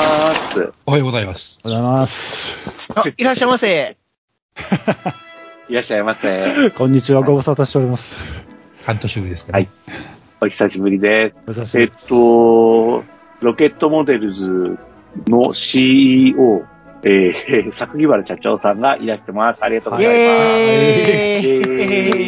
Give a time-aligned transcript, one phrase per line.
[0.00, 0.72] ます。
[0.86, 2.56] おはようございますおはようございます。
[2.94, 3.96] あ、いらっしゃいませ。
[5.68, 6.70] いらっしゃいませ。
[6.70, 8.42] こんにちは、ご無沙汰しております。
[8.84, 9.68] 半年ぶりですかはい
[10.42, 11.42] お久しぶりです。
[11.46, 11.90] お久しぶえっ。
[12.08, 13.04] と、
[13.40, 14.78] ロケットモデルズ
[15.28, 16.64] の CEO、
[17.02, 19.64] えー、 作木原社長さんがいらしてます。
[19.64, 20.26] ありがとうごイざいます。
[21.40, 21.60] ェ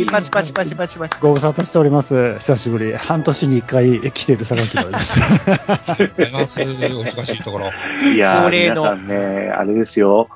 [0.07, 1.19] ーパチパチパチパチパチ。
[1.21, 2.39] ご無沙汰しております。
[2.39, 2.97] 久しぶり。
[2.97, 5.21] 半年に一回来てる榊原です。
[5.21, 5.25] お
[7.05, 7.71] 忙しいところ
[8.11, 10.29] いやー、皆さんね、あれですよ。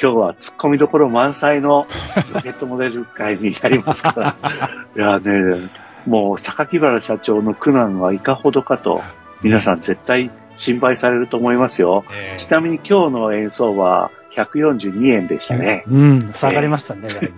[0.00, 1.86] 今日は突っ込みどころ満載の
[2.32, 4.36] ロケットモデル会になりますから。
[4.96, 5.70] いやーね、
[6.06, 9.02] もう榊原社長の苦難はいかほどかと、
[9.42, 12.04] 皆さん絶対心配されると思いますよ。
[12.12, 15.84] えちなみに今日の演奏は142円でしたね。
[15.88, 17.08] うん、下がりましたね。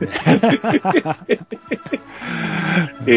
[3.06, 3.12] え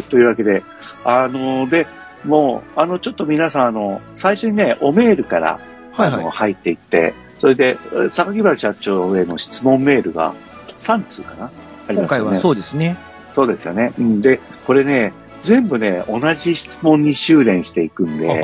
[0.00, 0.62] ー、というわけで、
[1.04, 1.86] あの、で、
[2.24, 5.58] もう、あの、ちょっと皆さん、あの、最初にね、おメールから、
[5.92, 10.34] はいはいあの、入っていって、それで、え榊原社長への質問メールが
[10.76, 11.50] 3通かな？
[11.88, 12.38] あり今回はますよね。
[12.40, 12.96] そうですね。
[13.34, 13.92] そうですよね。
[13.98, 18.42] うんで、これね、全部ね、同じ質問に修練していくんで、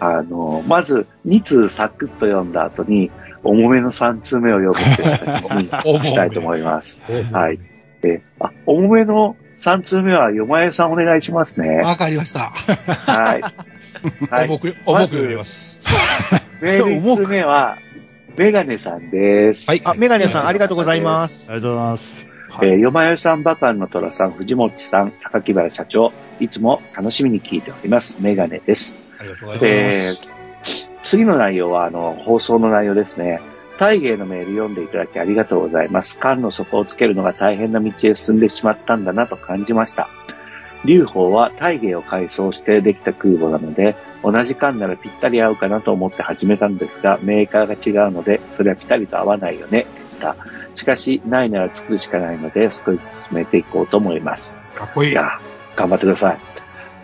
[0.00, 3.10] あの、まず2通サクッと読んだ後に、
[3.42, 5.42] 重めの3通目を読むっていう形
[5.84, 7.00] に したいと思います。
[7.32, 7.58] はい。
[8.02, 11.78] で、あ、重めの3通目は、よまえさんお願いしますね。
[11.78, 12.50] わかりました。
[12.50, 13.42] はい。
[14.30, 14.48] はい。
[14.48, 15.80] 重く、重く読みます。
[16.60, 17.76] メール1通目は、
[18.36, 19.68] メガネさんです。
[19.68, 21.46] はいあ、メガネさんありがとうございます。
[21.50, 22.26] ありがとうございます。
[22.62, 28.18] えー、よまよさん、バカンの虎さん、藤本さん、榊原社長、いつも楽しみに聞いております。
[28.20, 29.00] メガネです。
[29.18, 30.14] ありがとうございで
[30.62, 33.40] ます。、次の内容は、あの、放送の内容ですね。
[33.78, 36.18] 大芸のメール読んでいただきありがとうございます。
[36.18, 40.08] 缶の底をつけるのが大変な道へ進んでしまったんだなと感じました。
[40.84, 50.36] 劉邦は大芸を改装してできた空母なので、同じ缶ならぴったり合うかなと思って始めたんですが、メーカーが違うので、それはぴたりと合わないよね、でした。
[50.74, 54.58] しかし、ないなら作るしかないので、少し進めていこうと思います。
[54.74, 55.10] かっこいい。
[55.12, 55.38] いや、
[55.80, 56.38] 頑張ってください。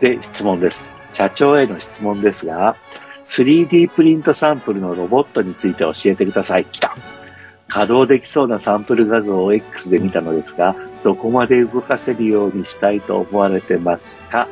[0.00, 0.92] で、質問です。
[1.12, 2.76] 社長への質問ですが、
[3.26, 6.66] 3D プリントサンプルのロボットについて教えてください。
[6.66, 6.94] 来た。
[7.68, 14.46] 稼働できそうなサンプル画像を X で見たのですが、どこまで動かせるようにしたいと思われてますか？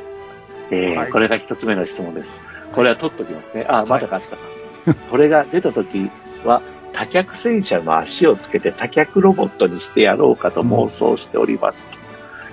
[0.70, 2.36] えーはいこれが一つ目の質問です。
[2.72, 3.66] これは取っときますね。
[3.68, 4.98] あ、まだかったか。
[5.10, 6.10] これが出た時
[6.44, 6.62] は、
[6.92, 11.90] 多脚戦車の足をつけて多脚ロボットにしてやろうかと妄想しております。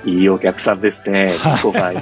[0.05, 1.33] いいお客さんですね。
[1.61, 1.99] ここがいい。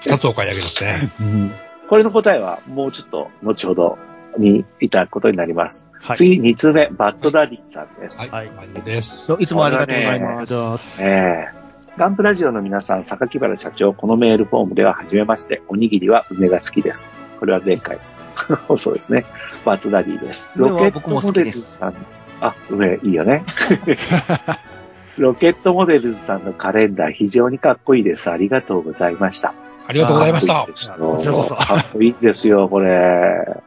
[0.00, 1.10] 二つお買い上げですね。
[1.20, 1.52] うん
[1.88, 3.98] これの答えはもうちょっと後ほど
[4.38, 5.90] にいただくことになります。
[5.92, 6.16] はい。
[6.16, 8.28] 次、2通目、バッドダディさんです。
[8.30, 8.50] はい。
[8.50, 9.32] マジです。
[9.38, 10.48] いつもありがとうございます。
[10.48, 11.04] とうございます。
[11.04, 11.64] ええ
[11.96, 17.08] ガンプラジオの皆さん、榊原社長、このメールフォームでは初めまして、おにぎりは梅が好きです。
[17.38, 18.00] これは前回。
[18.78, 19.26] そうですね。
[19.64, 20.52] バッドダディです。
[20.56, 21.94] ロケットモデルズさん。
[22.40, 23.44] あ、梅、いいよね。
[25.18, 28.30] ロケットモデルズさんのカレンダー、非常にかっこいいです。
[28.30, 29.54] ありがとうございました。
[29.86, 30.66] ありがとうございましたかっ。
[30.66, 33.62] こいいですよこちらこそかっこいいですよ、これ。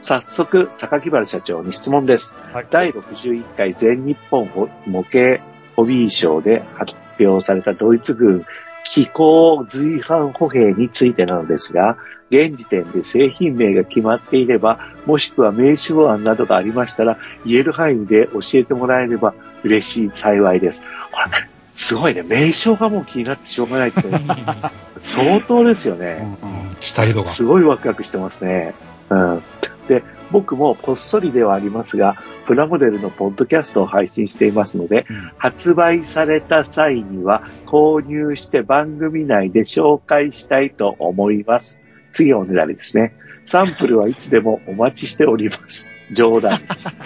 [0.00, 2.36] 早速、榊原社長に質問です。
[2.52, 4.48] はい第61回全日本
[4.86, 5.42] 模型
[5.76, 8.44] ホビー賞で発表されたドイツ軍
[8.84, 11.96] 機構随伴歩兵についてなのですが、
[12.30, 19.34] 現時点で製品名が決まっていれば、もしくは名称案などがありましたら、言える範囲で教えてもらえれば
[19.64, 20.84] 嬉しい幸いです。
[21.12, 24.02] これね、すごいね、名称がもう気になってしょうがないって、
[25.00, 26.38] 相当ですよね。
[26.78, 27.26] 期待度が。
[27.26, 28.74] すごいワクワクしてますね。
[29.10, 29.42] うん。
[29.88, 32.16] で、僕もこっそりではありますが、
[32.46, 41.82] プラモデルのポッドキャストを配信していますので、うん発売された際には購入して番組内で紹介したいと思います。
[42.12, 43.14] 次はおねだりですね。
[43.44, 45.90] サンプルはいつでもお待ちしております。
[46.12, 46.96] 冗談です。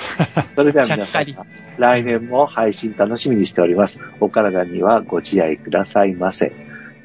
[0.56, 1.26] それでは皆さん
[1.78, 4.02] 来年も配信楽しみにしております。
[4.20, 6.52] お体にはご自愛くださいませ。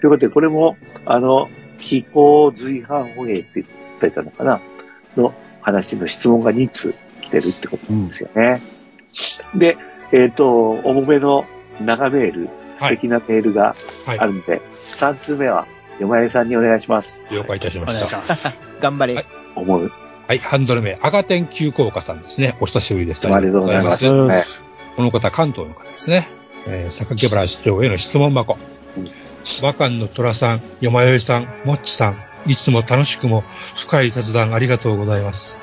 [0.02, 1.50] ということで、これも、あの、
[1.80, 3.68] 気候随伴歩兵って言っ
[4.00, 4.60] てたのかな
[5.16, 8.62] の話の質問が2通来てるってことなんですよね。
[9.56, 9.78] で、
[10.12, 11.46] えっ、と、重めの
[11.82, 13.76] 長メール、素敵なメールが
[14.06, 14.26] はいあ。
[14.26, 14.62] るんで、
[14.94, 15.68] 3通目は、
[16.00, 17.28] 山根さんにお願いします。
[17.30, 17.96] 了解いたしおまし。
[17.96, 18.60] 願いしたます。
[18.80, 19.16] 頑張れ。
[19.16, 19.26] はい
[19.56, 19.92] 思う。
[20.28, 20.40] はい。
[20.40, 22.56] ハンドル名、赤点急降下さんですね。
[22.60, 23.32] お久しぶりです。
[23.32, 24.10] ありがとうございます。
[24.10, 24.42] うんね
[24.96, 26.28] この方、関東の方ですね。
[26.68, 28.58] えー、榊原市長への質問箱
[28.98, 29.06] うん。
[29.64, 33.44] 和漢の虎さん、よまよいさん、もっちさん、いつも楽しくも
[33.76, 35.58] 深い雑談ありがとうございます。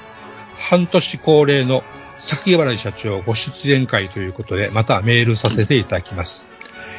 [0.58, 1.82] 半年恒例の
[2.19, 6.46] 榊原社長ご出演会ということで、またメールさせていただきます。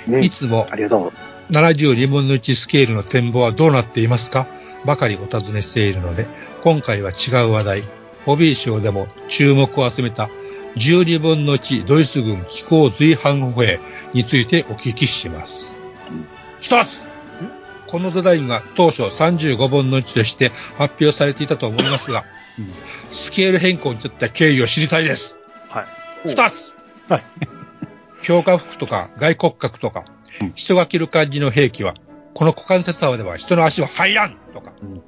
[0.07, 1.13] ねいつもありがとう。
[1.51, 4.47] 72分の1スケールの展望はどうなっていますか？
[4.85, 6.27] ばかりお尋ねしているので、
[6.63, 7.83] 今回は違う話題、
[8.25, 10.29] ホビー賞でも注目を集めた
[10.75, 13.79] 12分の1ドイツ軍機構随伴歩兵
[14.13, 15.74] についてお聞きします
[16.09, 16.25] うん。
[16.59, 17.01] 一つ
[17.88, 22.25] このデザインが当初35分の1として発表されていたと思いますが、
[23.12, 25.38] スケール変更に至った経緯を知りたいです。
[25.69, 25.84] は
[26.25, 26.30] い。
[26.30, 26.74] 二つ
[27.07, 27.24] はい。
[28.22, 30.06] 強化服とか外骨格とか、
[30.42, 31.95] うん人が着る感じの兵器は、
[32.36, 35.01] この股関節幅では人の足は入らんとか、うん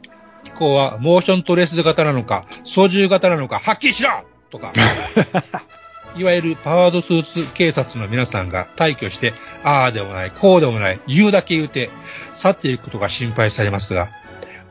[0.44, 4.10] 機構はモーショントレース型なのか、操縦型なのか、はっきりしろ
[4.50, 4.74] とか、
[6.16, 9.34] いわゆるパワードスーツ警察の皆さんが退去して、
[9.64, 11.90] ああでもない、こうでもない、言うだけ言うて、
[12.34, 14.10] 去っていくことが心配されますが、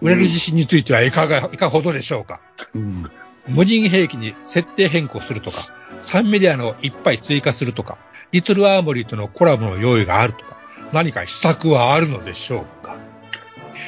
[0.01, 2.41] 売れる自信についてはいかが、いかほどでしょうか？
[2.75, 3.11] うん。
[3.47, 5.69] 無人兵器に設定変更するとか、
[5.99, 7.99] 3メディアの一杯追加するとか、
[8.31, 10.59] リトルアーモリーとのコラボの用意があるとか、
[10.93, 12.97] 何か施策はあるのでしょうか？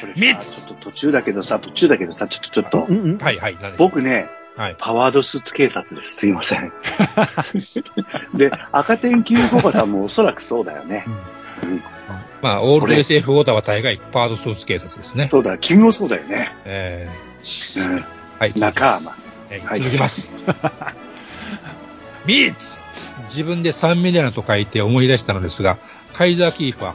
[0.00, 2.86] これちょっと途中だけどさ、途中だけどさ、ちょっとちょっと。
[2.88, 3.18] う、んうん。
[3.18, 4.76] はいはい、僕ね、はい。
[4.78, 6.16] パワードスーツ警察です。
[6.16, 6.72] すいません。
[8.36, 11.04] で、赤点9号場さんもおそらくそうだよね。
[12.42, 15.28] まあ、オール SF オーダーは大概パワードスーツ警察ですね。
[15.30, 16.52] そうだ、君もそうだよね。
[16.64, 17.08] え
[17.76, 17.82] うん。
[17.82, 18.04] ー、
[18.38, 18.52] はい。
[18.56, 19.14] 仲間。
[19.78, 20.32] 続きます。
[22.26, 22.76] 3つ
[23.30, 25.78] 自分で3ミリアナと書いて思い出したのですが、
[26.14, 26.94] カイザーキーフは、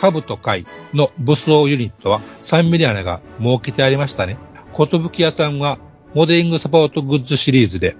[0.00, 4.38] カブとカイの武装ユニットは3ミリアナが設けてありましたね。
[4.72, 5.78] ことぶき屋さんは、
[6.14, 7.96] モデリングサポートグッズシリーズで、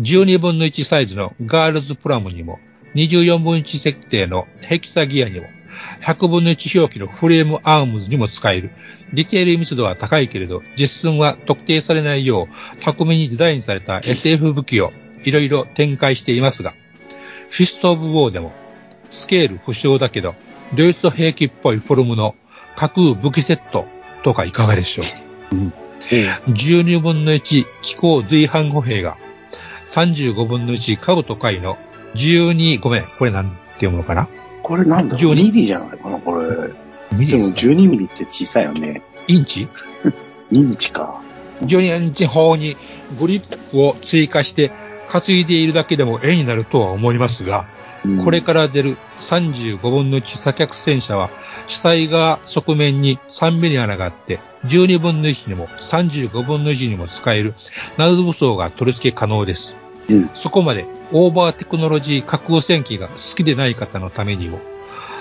[0.00, 2.58] 12分の1サイズのガールズプラムにも、
[2.94, 5.46] 24分の1設定のヘキサギアにも、
[6.02, 8.70] 100分の1表記のフレームアームズにも使える。
[9.14, 14.92] ディテール密度は高いけれど、実寸は特定されないよう、巧みにデザインされた SF 武器を
[15.24, 16.74] いろいろ展開していますが、
[17.50, 18.52] フィスト・オブ・ウォーでも、
[19.10, 20.34] スケール不詳だけど、
[20.74, 22.34] ドイツ兵器っぽいフォルムの
[22.74, 23.86] 架空武器セット
[24.24, 25.02] とかいかがでしょ
[25.52, 25.85] う？
[26.10, 29.16] 12分の1機甲随伴歩兵が、
[29.86, 31.78] 35分の1カブト海の
[32.14, 34.28] 12、ごめん、これなんて読むのかな？
[34.62, 36.70] これなんだ？12ミリじゃないかな、これ。
[37.12, 39.02] ミリですか？12ミリって小さいよね。
[39.28, 39.68] インチ
[40.04, 40.12] ？2
[40.52, 41.20] インチか。
[41.62, 42.76] 12インチ砲に
[43.18, 44.72] グリップを追加して
[45.08, 47.68] 担いでいるだけでも絵になるとは思いますが、
[48.06, 51.28] うんこれから出る35分の1左脚戦車は、
[51.66, 57.54] 主体側側面に3ミリ穴があって、12分の1にも35分の1にも使える
[57.98, 59.76] 謎武装が取り付け可能です。
[60.08, 64.60] うんそこまでオーバーテクノロジー架空戦機が好きでない方のためにも、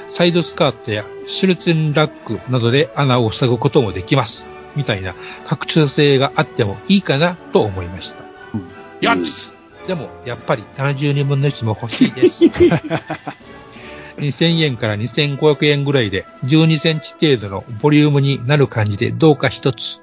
[0.08, 4.46] サイドスカートやシュルツェンラックなどで穴を塞ぐこともできます。
[4.76, 5.16] みたいな
[5.46, 8.24] 拡張性があってもいいかなと思いました。
[8.54, 8.68] うん
[9.02, 9.55] やつ
[9.88, 12.46] でも、やっぱり72分の1も欲しいです。
[14.18, 20.02] 2000円から2500円ぐらいで12センチ程度のボリュームになる感じでどうか一つ。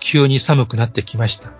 [0.00, 1.52] 急に寒くなってきました。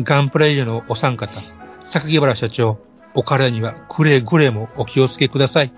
[0.00, 1.40] ガンプライドのお三方、
[1.80, 2.78] 榊原社長、
[3.14, 5.72] お体にはくれぐれもお気をつけください。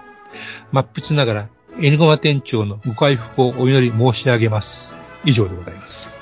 [0.73, 1.49] 真っ筆ながら、
[1.81, 4.93] エニゴマ店長のご回復をお祈り申し上げます。
[5.25, 6.18] 以上でございます。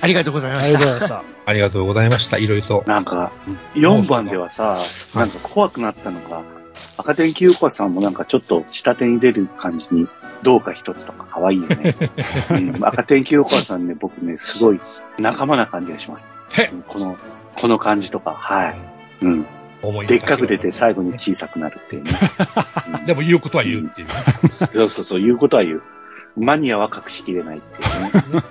[0.00, 0.78] ありがとうございまありした。
[0.78, 1.24] がとうございました。
[1.46, 2.38] ありがとうございました。
[2.38, 2.84] いろいろと。
[2.86, 3.32] なんか、
[3.74, 4.78] 4番ではさ、
[5.14, 6.42] なんか怖くなったのが、
[6.96, 10.08] 赤点清子さんもなんかちょっと下手に出る感じに、
[10.42, 11.96] どうか一つとか可愛いよね。
[12.50, 14.80] うん、赤点清子さんね、僕ね、すごい
[15.18, 16.36] 仲間な感じがします。
[16.86, 17.16] この、
[17.56, 18.76] この感じとか、はい。
[19.22, 19.46] うん。
[19.82, 22.10] 思いのでっかく出て最後に小さくなるっていうね。
[23.06, 24.08] でも言うことは言うっていう。
[24.72, 25.82] そうそうそう、言うことは言う。
[26.36, 28.42] マニアは隠しきれないっていうね。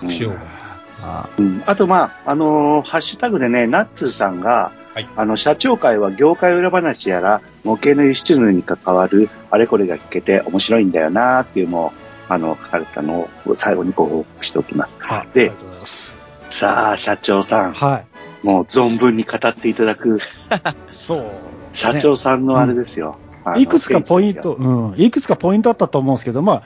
[0.00, 0.63] 不祥が。
[1.04, 11.92] あうん、あと、まあ、あのーハッシュタグでね、ナッツーさんが、はいあの、社長会は業界裏話やら、模型の輸出入に関わるあれこれが聞けて面白いんだよなっていうのを、
[12.28, 14.98] あの、書かれたのを最後にご報告しておきます。
[15.02, 16.16] あでありがとうございます。
[16.50, 18.46] さあ、社長さん、はい。
[18.46, 20.18] もう存分に語っていただく、
[20.90, 21.24] そう。
[21.72, 23.16] 社長さんのあれですよ。
[23.44, 26.62] あのいくつかポイント、うん、いくつかポイントあったと思うんですけど、まあ、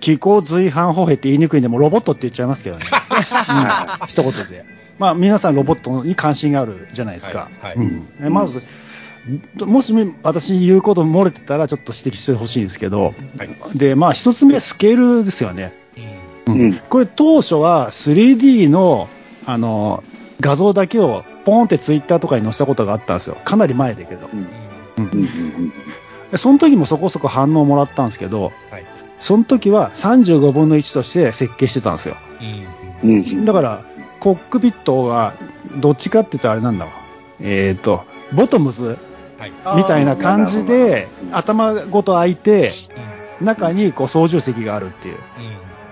[0.00, 2.84] 気候随伴歩兵って言いにくいんで、もうロボットって言っちゃいますけどね。
[2.88, 4.64] は うん、一言で。
[4.98, 7.48] まあ、皆さんロボットに関心があるじゃないですか。
[7.60, 8.62] はいはいうんえまず、
[9.58, 13.78] もし私言うこと漏れてたらちょっと指摘してほしいんですけど、はい。
[13.78, 15.72] で、まあ一つ目、スケールですよね。
[16.46, 19.08] うんうんこれ当初は 3D の、
[19.46, 20.02] あの、
[20.40, 23.36] 画像だけをポンってツイッターとかに載せたことがあったんですよ。
[23.44, 24.28] かなり前だけど。
[24.32, 24.48] うん
[24.98, 25.72] うん
[26.36, 28.52] その時もそこそこ反応もらったんですけど、はい。
[29.20, 32.16] その時は35分の1として設計してたんですよ。
[33.04, 33.44] うん。
[33.44, 33.84] だから、
[34.18, 35.34] コックピットが
[35.76, 36.92] どっちかって言ったらあれなんだわ。
[37.40, 38.98] えっ、と、ボトムズ
[39.38, 39.52] はい。
[39.76, 42.72] みたいな感じで頭ごと開いて、
[43.40, 43.46] うん。
[43.46, 45.20] 中にこう操縦席があるっていううん。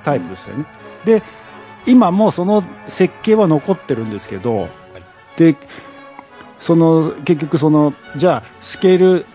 [0.03, 0.67] タイプですよね。
[1.05, 1.23] で、
[1.87, 4.69] 今もその設計は残ってるんですけど、
[5.37, 5.57] で、
[6.61, 9.27] その、結局その、じゃあ、スケール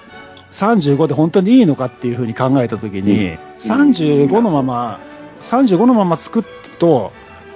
[0.53, 5.00] 35で本当にいいのかっていうふうに考えたときに、35のまま、
[5.41, 6.48] 35のまま作る
[6.79, 7.12] と、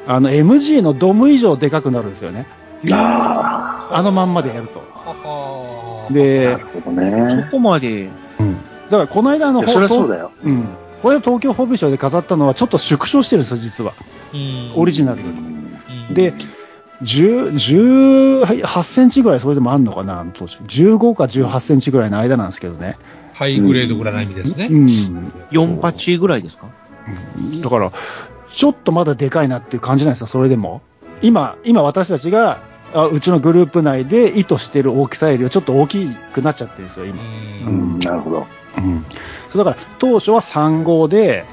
[0.08, 2.48] あの、MG のドム以上でかくなるんですよね。
[2.92, 4.84] ああのまんまでやると。
[6.12, 6.58] で
[6.92, 7.52] ねそ。
[7.52, 8.10] こまで、
[8.90, 10.32] だからこの間のそりゃそうだよ。
[10.44, 10.66] うん。
[11.02, 13.94] これ東京ホビーショーで飾ったのはちょっと縮小してるんですよ、実は。
[14.34, 14.74] うん。
[14.76, 15.32] オリジナルより。
[15.32, 15.58] うん
[16.12, 16.48] で、10
[17.02, 20.58] 18センチぐらいそれでもあるのかな、あの当時。
[20.58, 22.98] 15か18センチぐらいの間なんですけどね。
[23.34, 24.68] ハイグレードぐらいの意味ですね。
[24.72, 25.32] うん。
[25.52, 26.68] 4パチぐらいですか？
[27.62, 27.92] だから、
[28.50, 30.82] ちょっとまだでかいなっていう感じなんですよ、それでも。
[31.22, 32.62] 今、今私たちが、
[32.94, 37.22] あうちのグループ内で意図してる大きさよりはちょっと大きくなっちゃってるんですよ、今。
[37.22, 37.26] う。
[37.26, 38.48] うんん、なるほど。
[38.78, 39.06] うん。
[39.52, 41.46] そうだから、当初は3号で、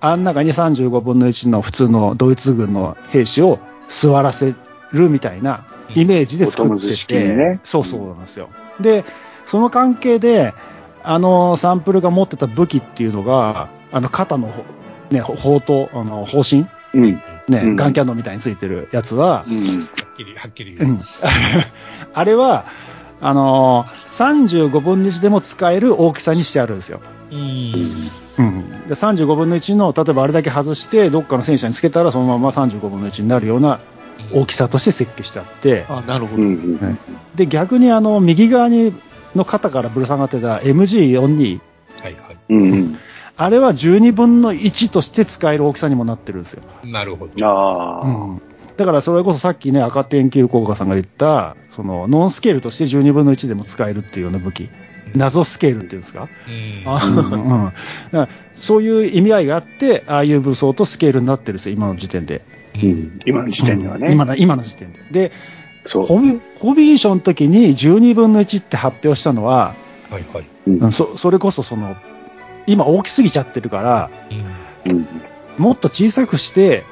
[0.00, 3.58] あん中に35分の1の普通のドイツ軍の兵士を
[3.88, 4.54] 座らせ
[4.94, 8.48] るみたいなイメージで作ってて、にねそうそうなんですよ。
[8.80, 9.04] で、
[9.46, 10.54] その関係で、
[11.02, 14.50] あのサンプルが持ってた武器っていうのが、あの肩の、
[15.10, 17.20] ね、ほ砲と、あの、砲身うん。
[17.46, 19.54] ね、うんガンキャノンみたいについてるやつはう、ん。
[19.54, 19.60] は
[20.12, 20.90] っきり、はっきり言う。
[20.92, 21.00] うん
[22.14, 22.64] あれは、
[23.20, 27.00] あのー35分の1でも使える大きさにしてあるんですよ。
[27.32, 27.38] うん。
[28.38, 33.80] うん、で35分の1の、例えばあれだけ外して、どっかの戦車につけたら、そのまま35分の1になるような
[34.32, 36.42] 大きさとして設計してあって、あ、なるほど。
[36.42, 36.48] うん。
[36.48, 36.98] うん。
[37.34, 38.94] で逆にあの右側に
[39.34, 41.60] の肩からぶら下がってた MG42、
[42.00, 42.98] はいはうん。
[43.36, 46.62] あれは12分の1として使える大きさにもなってるんですよ。
[46.84, 46.90] い。
[46.90, 47.46] なるほど。
[47.46, 48.06] ああ。
[48.06, 48.42] うん
[48.76, 54.68] だからそれこそさっきね、赤点研究家さんが言った、そのノンスケールとして12分の1でも使えるっていうような武器、
[55.14, 56.82] 謎スケールっていうんですか、うん。
[56.86, 57.72] あ
[58.12, 62.42] うんそういう意味合いがあって、ああいう武装とスケールになってるんですよ、今の時点で。
[62.82, 63.20] うん。
[63.24, 64.06] 今の時点ではね。
[64.08, 65.00] うん今の今の時点で。
[65.10, 65.32] で、
[65.84, 66.06] そう。
[66.06, 69.74] ホビホビーションの時に12分の1って発表したのは、
[70.10, 70.44] はいはい。
[70.66, 71.96] うんうんそそれこそその、
[72.66, 74.10] 今大きすぎちゃってるから、
[74.86, 74.96] うん。
[74.96, 75.06] うん。
[75.58, 76.84] もっと小さくして、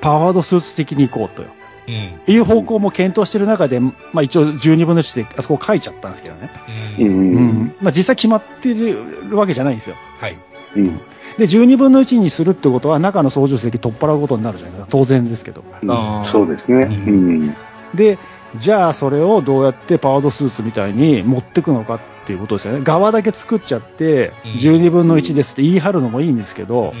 [0.00, 1.48] パワードスーツ的に行こうとよ。
[1.88, 2.34] うん。
[2.34, 6.50] いう方向も検討してる中で、まあ一応12分の1であそこ書いちゃったんですけどね。
[6.98, 7.02] う。
[7.02, 7.10] うん。
[7.10, 9.96] うんまあ実際決まってるわけじゃないんですよ。
[10.20, 10.38] はい。
[10.76, 11.00] うん。
[11.38, 14.88] で、12分の1にするってことは中の操縦席取っ払うことになるじゃないですか。
[14.90, 15.64] 当然ですけど。
[15.88, 16.84] あーそうですね。
[16.84, 17.56] うん。
[17.94, 18.18] で、
[18.56, 22.80] じゃあそれをどうやってパワードスーツみたいに持ってくのかっていうことですよね。
[22.82, 26.94] 側だけ作っちゃって、うん12分の1ですって言い張るのもいいんですけど、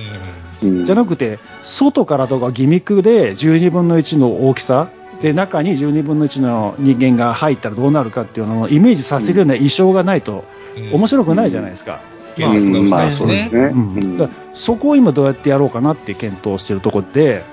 [0.62, 4.88] うんじゃなくて、外からとかギミックで12分の1の大きさ、
[5.22, 10.44] で、中に12分の1の人間が入ったらどうなるかっていうのをイメージさせるような衣装がないと
[10.92, 12.00] 面白くないじゃないですか。
[12.36, 13.60] 警察がうまあるさいうですね。
[13.72, 17.44] うんだからそこを今どうやってやろうかなって検討してるところで、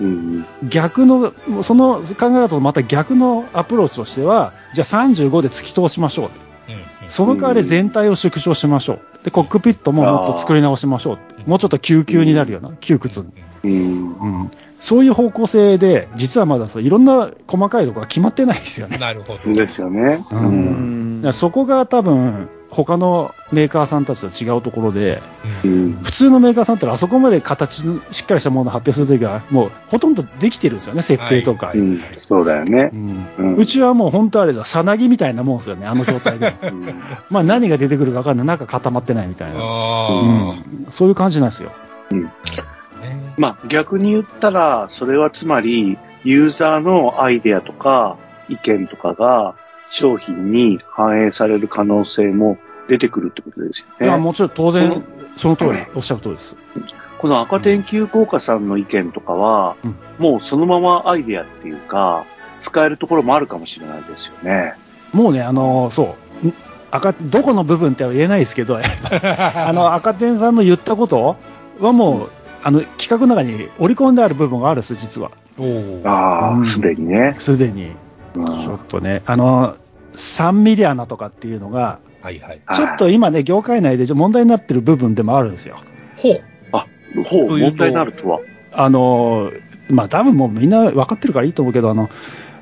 [0.00, 0.46] うん。
[0.68, 1.32] 逆の、
[1.62, 6.26] その考え方とまた逆のアプローチとしては、じゃあ35で突き通しましょう。
[6.26, 6.30] うん
[7.08, 9.00] その代わり全体を縮小しましょう。
[9.24, 11.50] で、コックピットももっと作り直しましょう。
[11.50, 13.26] もうちょっと救急になるような、窮屈に。
[13.64, 14.16] うん。
[14.18, 14.50] うん。
[14.78, 18.98] そういう方向性で、実はまだそういろんな細かいところが決まってないですよね。
[18.98, 19.52] なるほど。
[19.52, 20.24] ですよね。
[21.32, 25.22] そこが多分、他のメーカーさんたちと違うところで、
[25.64, 25.92] うん。
[26.02, 31.66] 普通のメーカーさんってあそこまで形のしっかりしたものを発表するときは、もうほとんどできてるんですよね、設定とか。
[31.66, 32.00] はうん。
[32.20, 32.96] そうだよねう。
[32.96, 36.54] んうちはもう本当あれだ、さなぎみたいなもんですよね、あの状態で。
[36.62, 36.94] うん
[37.28, 39.58] まあ何が出てくるか分かんない、中固まってないみたいな。
[39.60, 41.72] あうん、そういう感じなんですよ。
[43.36, 48.16] まあ逆に言ったら、それはつまり、ユーザーのアイデアとか
[48.48, 49.54] 意見とかが
[49.90, 54.06] 商品に反映される可能性も出てくるってことですよね。
[54.06, 55.04] いやもちろん当然、
[55.36, 56.56] その通り、おっしゃる通りです。
[57.18, 62.26] この赤天球効果さんの意見とかは、うんもうそのままアイデアっていうか、
[62.60, 64.74] 使えるところもあるかもしれないですよね。
[65.12, 66.54] もうね、あのそう、ん
[66.90, 71.36] 赤どこの部分っては言えないですけど、 あの赤点さんの言ったこと
[71.80, 72.30] はもう、
[72.62, 75.30] あの企画の中に織り込んである部分があるんです、実は。
[76.04, 77.36] ああ、うんすでにね。
[77.38, 77.92] すでに。
[78.34, 79.76] うんちょっとね、あの、
[80.14, 82.60] 3ミリ穴とかっていうのが、はいはい。
[82.64, 85.78] はいちょっと今ね、業界内で問題になってる部分でもあるんですよ。
[86.16, 86.40] ほう。
[87.24, 88.40] ほう、問題になるとは？
[88.72, 89.50] あの、
[89.88, 92.08] まあ多分もうみんな分かってるからいいと思うけど、あの、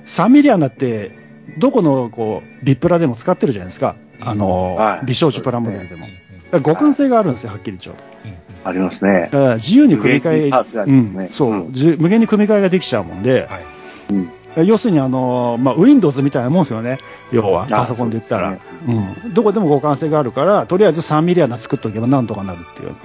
[0.06, 1.10] 3ミリ穴って、
[1.58, 3.96] どこのこう、ビプラでも使ってるじゃないですか。
[4.20, 6.06] あの、はい美少女プラモデルでも。
[6.50, 8.02] 互換性があるんですよ、はっきり言っちゃうと。
[8.24, 8.34] うん
[8.64, 9.38] ありますねだ。
[9.38, 13.64] から自由に組み替え、無限に組み替えができちゃうもんで、はい。
[14.10, 14.30] うん。
[14.64, 16.98] 要するにあの、まあ、Windows みたいなもんですよね。
[17.32, 18.58] 要は、あパソコンで言ったら。
[18.86, 19.34] そううん。
[19.34, 22.96] どこでも互換性があるから、とりあえず3ミリ穴作っとけばなんとかなるっていう。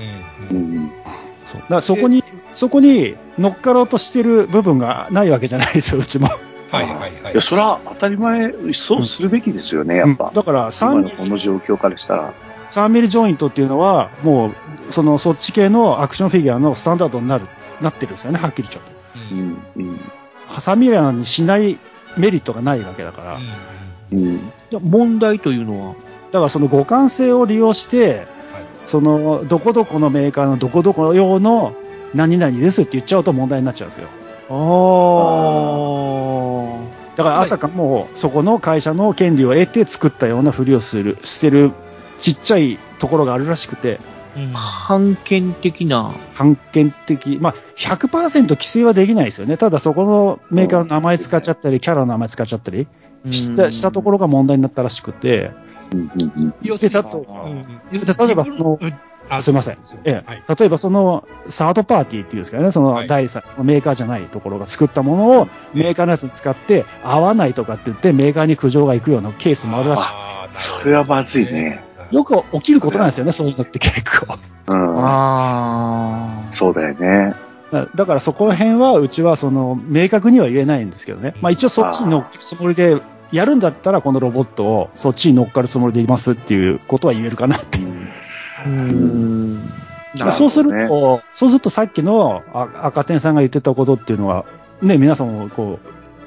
[0.51, 0.91] うんうんうん。
[1.51, 6.27] そうだからそこに、そこに乗っかろうとしてる部分がないわけじゃないですよ、うちも。
[6.27, 7.41] はいはいはいいや、。
[7.41, 10.33] それは当たり前、そうするべきですよね、やっぱうん。
[10.33, 12.33] だから今3のこの状況からしたら。
[12.71, 14.53] 3ミリジョイントっていうのは、もう、
[14.91, 17.45] その、そっち系のアクションフィギュアのスタンダードになる、
[17.81, 19.35] なってるんですよね、はっきり言っちゃうと。
[19.35, 19.57] うん。
[19.77, 20.01] うん。
[20.53, 21.79] ハサミラーにしない
[22.15, 23.39] メリットがないわけだから。
[24.11, 24.39] うん。
[24.81, 25.95] 問題というのは、
[26.31, 28.27] だからその互換性を利用して、はい
[28.85, 31.73] その、どこどこのメーカーのどこどこ用の
[32.13, 34.07] 何々ですって言っちゃうと問題になっちゃうんですよ。
[34.49, 34.53] あ
[37.15, 41.71] だからあたかもそこの会社の権利を得て作ったようなふりをする、してる
[42.19, 44.12] ちっちゃいところがあるらしくて、あ、
[44.53, 49.57] 判権的な、判権的、まあ100%規制はできないですよね。
[49.57, 52.87] ただそこのメーカーの名前使っちゃったり、キャラの名前使っちゃったり
[53.31, 55.51] したしたところが問題になったらしくて、
[55.91, 57.79] で例えばうん。
[57.91, 58.93] 例えばそのうん。
[59.29, 59.77] あすいません。
[60.03, 60.43] えはい。
[60.47, 63.03] え、例えばそのサードパーティーっていうんですかね、そはい。
[63.03, 71.92] の第三、メーカーじゃないところが作ったものをメーカーのやつに使って合わないとかって言ってメーカーに苦情が行くようなケースもあるらしあーなるほどそれはまずいね。
[72.13, 72.15] い。
[72.15, 74.37] よく起きることなんですよね、そういうのって結構。
[74.67, 74.95] うん。
[74.97, 77.35] あそうだよね。
[77.71, 81.35] だだからそこら辺はうちはその明確には言えないんですけどね。
[81.41, 83.01] まあ一応そっちに乗っかるつもりで、
[83.31, 87.87] やるんだったらこのロボットをそっちに乗っかるつもりでいますっていうことは言えるかなっていう。
[87.87, 88.67] ー。
[88.67, 89.69] うーん。
[90.19, 94.45] まあそうすると、そうするとさっきのあ赤点さんが言ってたことっていうのは、
[94.81, 95.79] ね、皆さんもこ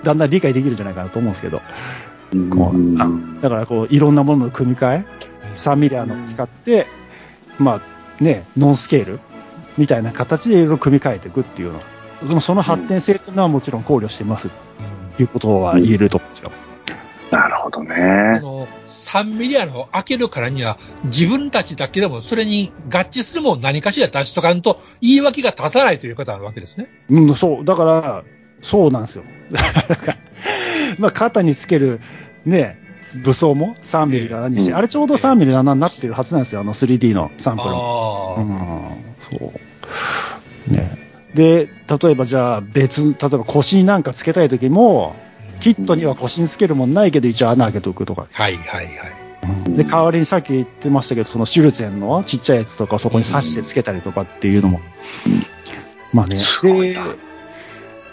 [0.03, 1.63] う、だんだん理解できるんじゃないかなと思うんですけど、
[2.33, 5.07] うだからこう、いろんなものの組み替え、
[5.57, 6.87] 3ミリアの使って、
[7.59, 7.81] ま
[8.21, 9.21] あね、ノンスケール
[9.77, 11.81] みたいな形でいろいろ組み替えていくっていうの。
[12.23, 16.53] でもその発展性というのはもちろん考慮してますということは言えると思うんですよ。
[17.31, 18.41] なるほどあね。
[18.41, 26.89] の、3ミリアのを開けるからには、自分たちだけでもそれに合致するもん何かしら出しとかんと、言い訳が立たないということなわけですね。
[27.11, 27.65] うん、そう。
[27.65, 28.25] だから、
[28.63, 29.25] そうなんですよ。
[29.51, 30.19] だから、
[30.99, 32.01] まあ、肩につける、
[32.45, 32.79] ね、
[33.17, 38.37] 武装も3ミリが何して、うんあれちょうど3ミリ7になってるはずなんですよ、あの 3D のサンプルも。
[38.37, 39.53] ああ、うん、そ
[40.71, 40.73] う。
[40.73, 40.97] ね。
[41.35, 41.69] で、
[42.01, 45.15] 例えばじゃあ別、例えば腰になんかつけたい時も、
[45.61, 48.27] キットには腰につけるもんないけど一応穴開けておくとか。
[48.33, 48.97] はいはいはい。
[49.77, 54.81] で、代わりにさっき言ってましたけど、そのシュルツェンのちっちゃいやつとかをそこに刺してつけたりとかっていうのも。
[56.13, 56.39] まあね。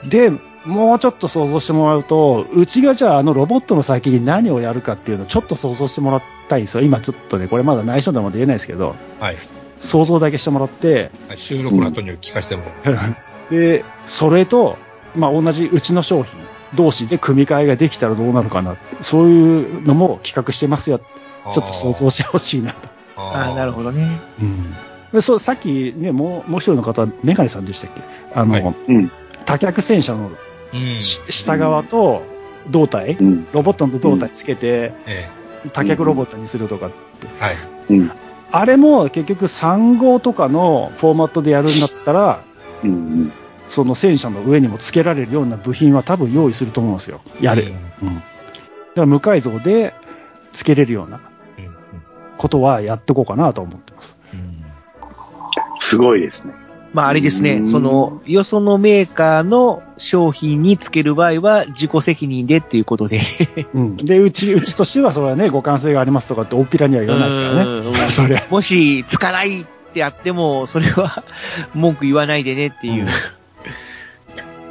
[0.10, 0.32] で、で、
[0.66, 6.84] もうちょっと想像してもらうと、うちがじゃああのロボットの先に何をやるかっていうのをちょっと想像してもらいたいんですよ。
[6.84, 9.38] 今ちょっとね、これまだ内緒でも言えないですけど、はい。
[9.80, 13.16] 想像だけしてもらって、はい収録の後に聞かせてもらう。
[13.54, 14.78] で、それと、
[15.16, 16.40] まあ同じうちの商品
[16.76, 21.00] 同士で組み替えができたらどうなるかなってそういうのも企画してますよ。
[21.00, 22.90] ちょっと想像してほしいなと。
[23.18, 23.92] ああ、なるほど。
[23.92, 24.20] どね。
[24.42, 24.74] うん。
[25.12, 28.02] で、そう、さっきね、もう、もう一人の方、メガネさんでしたっけ？
[28.34, 29.12] あの、はいうん。
[29.46, 30.32] 多脚戦車の
[31.04, 32.24] 下側と
[32.70, 33.48] 胴体、うん。
[33.52, 35.30] ロボットの胴体つけて、え
[35.74, 37.28] 多脚ロボットにするとかって。
[37.40, 37.44] え。
[37.44, 37.56] はい。
[37.90, 38.12] うん。
[38.52, 42.44] あれも結局3号とかのフォーマットでやるんだったら、
[42.84, 43.32] うん。
[43.70, 47.22] その戦車の上にも付けられるような部品は多分用意すると思うんですよ。
[47.42, 47.64] やれ。
[47.64, 47.70] うう
[48.06, 48.16] んん。
[48.16, 48.22] だか
[48.96, 49.94] ら無改造で
[50.54, 51.22] 付けれるような
[52.38, 54.16] ことはやっていこうかなと思ってます。
[54.34, 54.64] うん
[55.80, 56.54] すごいですね。
[56.94, 63.22] まああれですね、うんその、よそのメーカーの商品につける場合は自己責任でっていうことで。
[63.74, 63.98] うん。
[64.06, 68.00] で、うち、うちとしてはそれはね、互換性がありますとかって大っぴらには言わないですからうんね。
[68.10, 68.44] そりゃ。
[68.50, 71.24] もし、つかないってあっても、それは
[71.74, 73.08] 文句言わないでねっていう。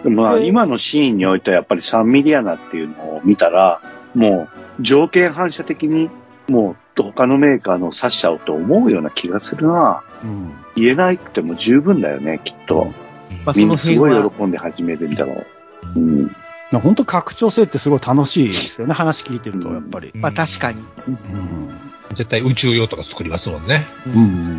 [0.05, 3.81] でもまあで今のシーンにおいてはやっぱり3ミリアナっていうのを見たら、
[4.15, 6.11] もう条件反射的に
[6.49, 10.03] もう他のメーカーの刺しちゃおうと思うような気がするな。
[10.23, 10.53] うん。
[10.77, 12.93] 言えなくても十分だよね、きっと。
[13.45, 15.47] まあみんなすごい喜んで始めるんだろう。
[15.97, 16.37] うん。
[16.81, 18.95] 本当拡張性ってすごい楽しいですよね。
[18.95, 20.13] 話聞いてると、やっぱり。
[20.15, 20.81] まあ確かに。
[21.09, 21.17] うん。
[22.15, 23.87] 絶対宇宙用とか作りますもんね。
[24.07, 24.59] うん。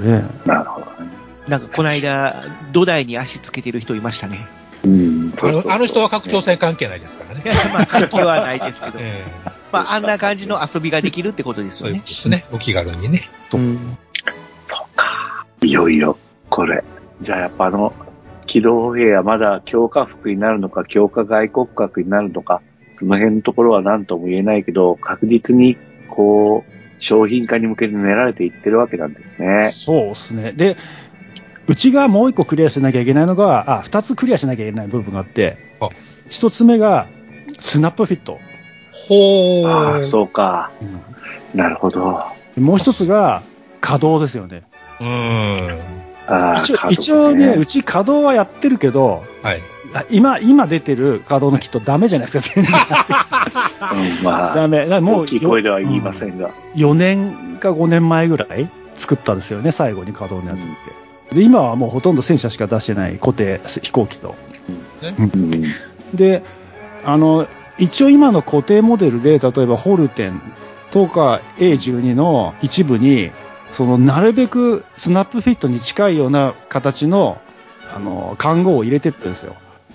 [0.00, 1.10] ねなるほどね。
[1.46, 4.46] なんかこの間、土台に足つけてる人いましたね。
[4.84, 5.32] うん。
[5.68, 7.42] あの人は拡張性関係ないですからね。
[7.72, 8.92] まあ、関係はないですけど。
[9.00, 12.44] ええまあ、あんな感じの遊びができるってことですよねことですね。
[12.52, 13.28] お気軽にね。
[13.52, 13.98] うん
[14.66, 15.46] そうか。
[15.62, 16.84] いよいよ、これ。
[17.20, 17.92] じゃあやっぱあの、
[18.46, 22.62] 機動兵はまだ強化服になるのか、強化外骨格になるのか、
[22.98, 25.76] その辺のところは何とも言えないけど、確実に、
[26.08, 29.70] こう、商品化に向けて練られていってるわけなんですね。
[29.72, 30.52] そうですね。
[30.52, 30.76] で、
[31.68, 35.90] うちがもう一個クリアしなきゃいけないのが、あ、二つクリアしなきゃいけない部分があってあ、
[36.28, 37.06] 一つ目が、
[37.60, 38.40] スナップフィット。
[39.06, 39.68] ほー。
[39.68, 40.70] ああ、そうか。
[40.82, 41.08] うん
[41.54, 42.24] なるほど。
[42.56, 43.42] もう一つが、
[43.80, 44.64] 稼働ですよね。
[45.00, 45.80] うーん。
[46.26, 49.62] ああ、一応ね、うち稼働はやってるけど、はい。
[49.94, 52.74] あ今、今出てる稼働のキットダメじゃないですか、全然。
[54.18, 56.50] うん、まあ、もう大きい声では言いませんが。
[56.74, 60.68] 4年か5年前ぐらい作ったんですよね、最後に稼働のやつっ
[61.30, 61.36] て。
[61.36, 64.34] で、今はもうほとんど戦車しか出してない固定飛行機と。
[65.18, 65.64] うん。
[66.14, 66.42] で、
[67.04, 67.46] あの、
[67.78, 70.40] 一応今の固定モデルで、例えばホルテン
[70.90, 73.30] とか A12 の一部に、
[73.72, 77.40] その、なるべくスナップフィットに近いような形の、
[77.94, 79.54] あの、看護を入れてってるんですよ。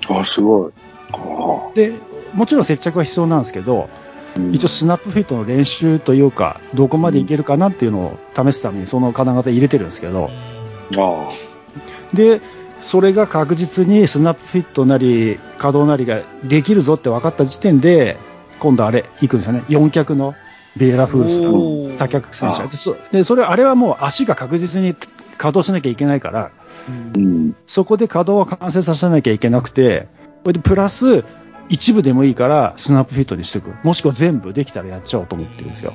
[0.09, 0.71] あ、すごい。
[1.11, 1.93] あで、
[2.33, 10.29] もちろん接着は必要なんですけど、あうん一応スナップフィットの練習というか、どこまでいけるかなっていうのを試すためにその金型入れてるんですけど、
[10.97, 11.29] あ
[12.13, 12.41] で、
[12.83, 18.17] それが確実にスナップフィットなり、稼働なりができるぞって分かった時点で、
[18.59, 19.63] 今度あれ、行くんですよね。
[19.69, 20.35] 4脚の
[20.75, 22.63] ベーラフースの多脚戦車。
[22.63, 26.51] あでそで、それ、あれはもう足が確実に稼働しなきゃいけないから、あ、
[27.15, 27.55] うん。
[27.65, 30.07] そこで稼働は完成させなきゃいけなくて、
[30.43, 31.23] これでプラス、
[31.69, 33.73] 一部でもいいから、スナップフィットにしておく。
[33.83, 35.93] もしくは全部できたらやっちゃおうと思ってるんですよ。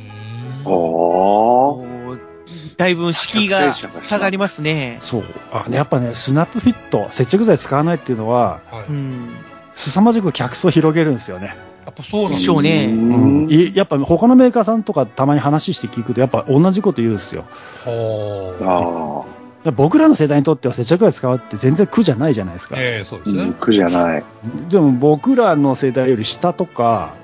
[0.65, 2.28] ああ。
[2.77, 4.99] だいぶ敷居が下がりますね。
[5.01, 5.25] そう。
[5.53, 8.93] あ、ね、やっぱね、スナップフィット、接着剤使わないっていうのは、はい。
[8.93, 9.29] うん。
[9.75, 11.57] 凄まじく客層広げるんですよね。
[11.87, 17.45] やっぱそうなんでしょうねんいやっぱ他のメーカーさんとかたまに話して聞くと、やっぱ同じこと言うんですよ。
[17.85, 19.25] ほー。
[19.65, 19.71] ああ。
[19.73, 22.77] 僕らの世代にとっては接着剤使うって全然苦じゃないじゃないですか。
[22.79, 23.55] ええそうですねうん。
[23.55, 24.25] 苦じゃない。
[24.69, 27.15] でも僕らの世代より下とか、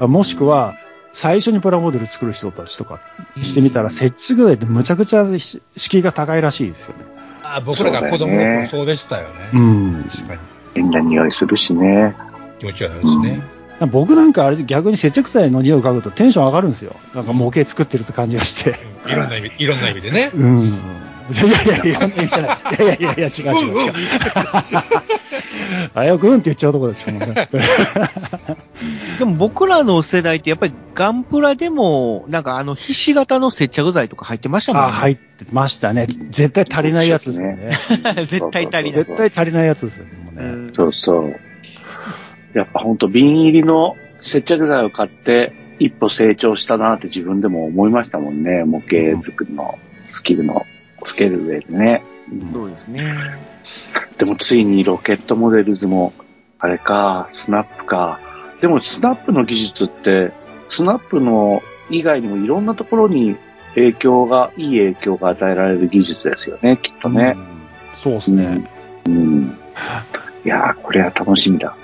[0.00, 0.74] もしくは
[1.16, 3.00] 最初にプラモデル作る人たちとか
[3.40, 7.06] してみたら、接着剤ってむちゃくちゃし敷居が高いらしいですよね。
[7.42, 9.34] あ僕らが子供の頃そうでしたよね。
[9.54, 10.04] うん。
[10.10, 10.40] 確かに。
[10.74, 12.14] 変な匂いするしね。
[12.58, 13.40] 気持ち悪いですね。
[13.90, 16.94] 僕なんかあれ逆に接着剤の匂いを嗅ぐとテンション上がるんですよ。
[17.14, 18.76] なんか模型作ってるって感じがして。
[19.06, 20.30] いろんな意味、いろんな意味でね。
[20.34, 20.60] うん。
[20.60, 20.70] い
[21.34, 22.58] やいやいや、いろんな意味じゃない。
[22.78, 23.92] いやいやいやいや、違う違う違う。
[25.94, 27.48] あやくんって言っちゃうところですもんね。
[29.18, 34.88] でも僕らの世代ってやっぱりガンプラでも、なんかあの、ひし形の接着剤とか入ってましたもんね。
[34.88, 36.06] あ、入ってましたね。
[36.06, 37.72] 絶対足りないやつですよね。
[38.26, 39.04] 絶対足りない。
[39.04, 40.70] 絶対足りないやつですよね。
[40.74, 41.40] そうそう。
[42.52, 48.64] やっぱほんと瓶入りの接着剤を買って一歩成長したなって自分でも思いましたもんね。
[48.64, 50.64] 模型作りのスキルの
[51.04, 52.02] つける上でね。
[52.52, 53.14] そうですね。
[54.18, 56.12] でもついにロケットモデルズも、
[56.58, 58.18] あれか、スナップか。
[58.60, 60.32] でもスナップの技術って、
[60.68, 63.36] スナップの以外にもいろんなところに
[63.74, 67.34] 影響が、いい影響が与えられる技術ですよね、きっとね。
[67.36, 67.56] うん
[68.06, 68.70] そうですね。
[69.06, 69.58] うん。
[70.44, 71.76] いやー、これは楽しみだ。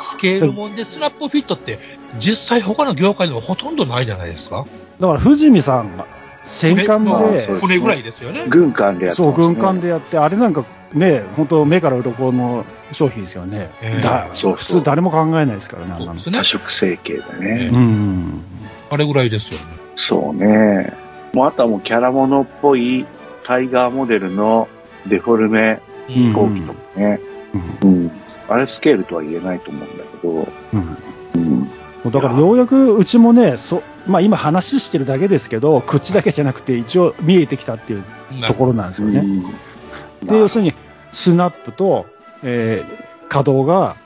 [0.00, 1.78] スケールもんでスナップフィットって、
[2.18, 4.64] 実際他の業界でもほとんどないじゃないですか。
[5.00, 6.06] だから、藤見さんが
[6.38, 8.48] 戦艦船で、そうです船ぐらいですよねー。
[8.48, 9.32] 軍艦でやってそう。
[9.34, 10.64] 軍艦でやって、あれなんか
[10.94, 13.70] ね、本当目から鱗の商品ですよね。
[13.80, 16.44] ええだそうそう普通誰も考えないですからね、多。
[16.44, 17.64] 色成形でね。
[17.64, 18.42] えうん。
[18.90, 19.66] あれぐらいですよね。
[19.96, 20.92] そうね。
[21.32, 23.06] もうあとはもうキャラモノっぽい
[23.44, 24.68] タイガーモデルの
[25.06, 27.20] デフォルメ飛行機とかね。
[27.82, 28.10] うんうん。
[28.48, 30.48] あれスケールとは言えないと思うんだけど。
[30.72, 30.96] うん
[31.34, 31.70] うん。
[32.10, 38.04] だからようやくうちもね、そまあ、今話してるだけですけど、口だけじゃなくて一応見えてきたっていう
[38.46, 39.22] ところなんですよね。
[40.22, 40.74] で、要するに
[41.12, 42.06] スナップと、
[42.42, 43.96] えー稼働が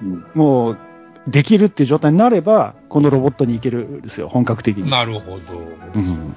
[0.00, 0.78] うんもう
[1.26, 4.90] できるっていう状態になれば、このロボットに行けるんですよ、本格的に。
[4.90, 5.58] なるほど。
[5.94, 6.32] うん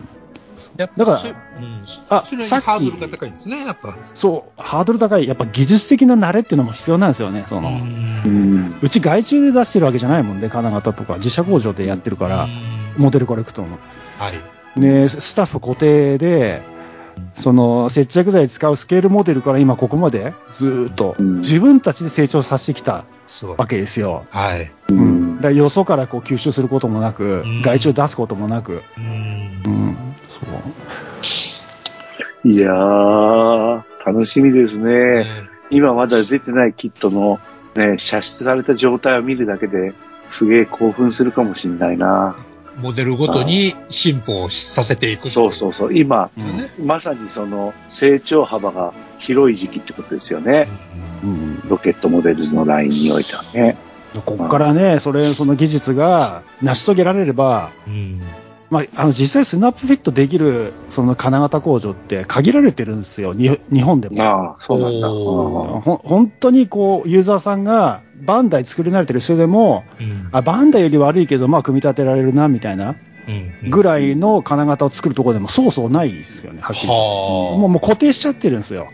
[0.75, 1.85] だからそううん。
[2.09, 3.97] あハードルが高いんですね、やっぱ。
[4.13, 5.27] そう、ハードル高い。
[5.27, 7.45] やっぱ技術的な慣れっていうのも必要なんですよね。
[7.47, 8.89] その、ううん。
[8.89, 11.15] ち外注で出してるわけじゃないもんね、金型とか。
[11.15, 13.77] 自社工場でやってるから、うんモデルコレクトの。
[14.19, 14.31] は
[14.75, 14.79] い。
[14.79, 16.61] ね、スタッフ固定で、
[17.35, 23.05] その接着剤使うスケールモデルから今ここまでずーっとうん自分たちで成長させてきた。
[23.57, 24.25] わけですよ。
[24.29, 24.71] はい。
[24.89, 25.33] ううん。
[25.33, 28.83] んだからよそからこう吸収することもなくうん、外注出すこともなく。
[28.97, 29.03] うん
[29.65, 29.97] うん。
[30.27, 30.45] そ
[32.45, 32.47] う。
[32.47, 35.25] いやー、楽しみですね。
[35.71, 37.39] 今まだ出てないキットの、
[37.75, 39.93] ね、射出された状態を見るだけで、
[40.29, 42.35] すげえ興奮するかもしれないな。
[42.77, 45.29] モデルごとに進歩をさせていく。
[45.29, 45.97] そうそうそう。
[45.97, 46.41] 今、う
[46.83, 50.67] んまさにその成長幅が広い時期ってことですよね。
[51.23, 53.77] うんロケットモデルズのラインにおいてはね。
[54.25, 58.21] ここからね、それ、その技術が成し遂げられれば、うん。
[58.69, 64.23] まあ、あの、実際スナップフィットできる、その金型工場って限られてるんですよ、に日本でも。
[64.23, 65.11] ああ、そうなんだ。
[65.11, 70.29] おほ本当にこう、ユーザーさんがバンダイ作り慣れてる人でも、うん。
[70.31, 72.95] あ、バンダイより悪いけど、まあ、組み立てられるな、みたいな、
[73.27, 77.05] うんぐらいの金型を作るところでもそうそうないですよね、はっきり言って。
[77.05, 77.57] はあ。
[77.57, 78.87] もうもう固定しちゃってるんですよ。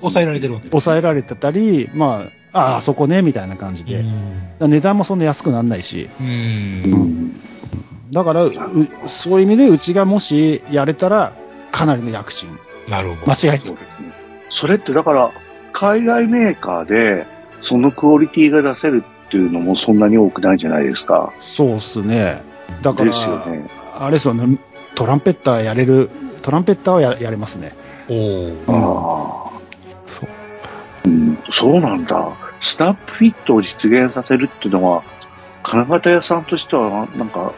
[0.00, 4.04] 抑えられてるわけ抑えられてたり、まあ、ああ、そこね、みたいな感じで。
[4.60, 6.08] 値段もそんな安くならないし。
[6.20, 7.32] うん。
[8.10, 8.52] だから、う
[9.06, 11.32] そういう意味でうちがもしやれたら、
[11.72, 12.58] かなりの躍進。
[12.88, 13.32] なるほど。
[13.32, 13.78] 間違いなく。
[14.50, 15.30] それってだから、
[15.72, 17.26] 海外メーカーで、
[17.62, 21.32] そのクオリティが出せるっていうのもそんなに多くないじゃないですか。
[21.40, 22.40] そうっすね。
[22.82, 23.68] だから、ですよね。
[23.98, 24.58] あれですよね、
[24.94, 26.10] トランペッターやれる、
[26.42, 27.74] トランペッターはややれますね。
[28.08, 29.60] おーああ。
[30.06, 30.28] そう
[31.06, 32.32] うん、そうなんだ。
[32.60, 35.02] スナップフィットを実現させるっていうのは、
[35.62, 37.52] 金型屋さんとしては、なんか、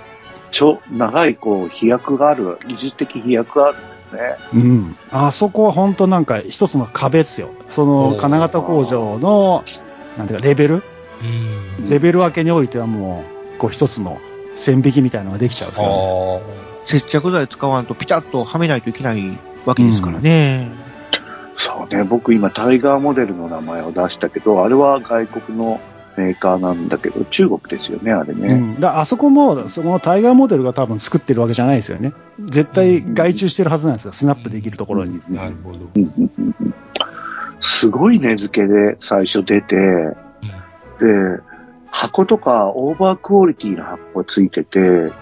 [0.50, 4.36] 超長い、こう、飛躍がある、技術的飛躍があるんですね。
[4.54, 4.96] うん。
[5.10, 7.50] あそこは本当なんか一つの壁ですよ。
[7.68, 9.64] その金型工場の、
[10.16, 10.82] なんていうか、レベル？
[11.80, 11.90] うん。
[11.90, 13.24] レベル分けにおいてはも
[13.56, 14.18] う、こう一つの
[14.56, 16.42] 線引きみたいなのができちゃうんですよね。
[16.44, 20.70] あ接着剤使わんとピタッとはめないといけないわけですからね。
[21.56, 25.80] そうね、僕今、タイガーモデルの名前を出したけど、あれは外国の
[26.18, 28.48] メーカーなんだけど、中国ですよね、あれね。
[28.48, 32.12] うん、だあそこも、そのタイガーモデルが多分作ってるわけじゃないですよね。
[32.46, 35.20] 絶対外注してるはずなんですよ、スナップできるところに。
[35.28, 35.78] なるほど。
[37.60, 41.40] すごい値付けで最初出て、で、
[41.90, 45.12] 箱とかオーバークオリティの箱がついてて、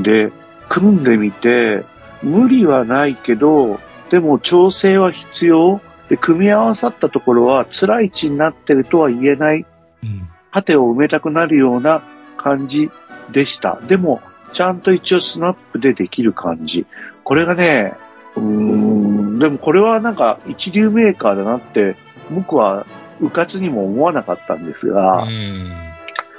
[0.00, 0.30] で、
[0.68, 1.84] 組んでみて、
[2.22, 5.80] 無理はないけど、でも調整は必要。
[6.08, 9.66] で、組み合わさったところは辛い位置になってるとは言えない、
[10.02, 10.28] うん。
[10.52, 12.02] 縦を埋めたくなるような
[12.36, 12.90] 感じ
[13.30, 13.78] でした。
[13.86, 14.20] でも、
[14.52, 16.86] ちゃんと一応スナップでできる感じ。
[17.24, 17.94] これがね、
[18.36, 21.96] うーん、でもこれはなんか一流メーカーだなって、
[22.30, 22.86] 僕は
[23.20, 25.70] 迂闊にも思わなかったんですが、うん。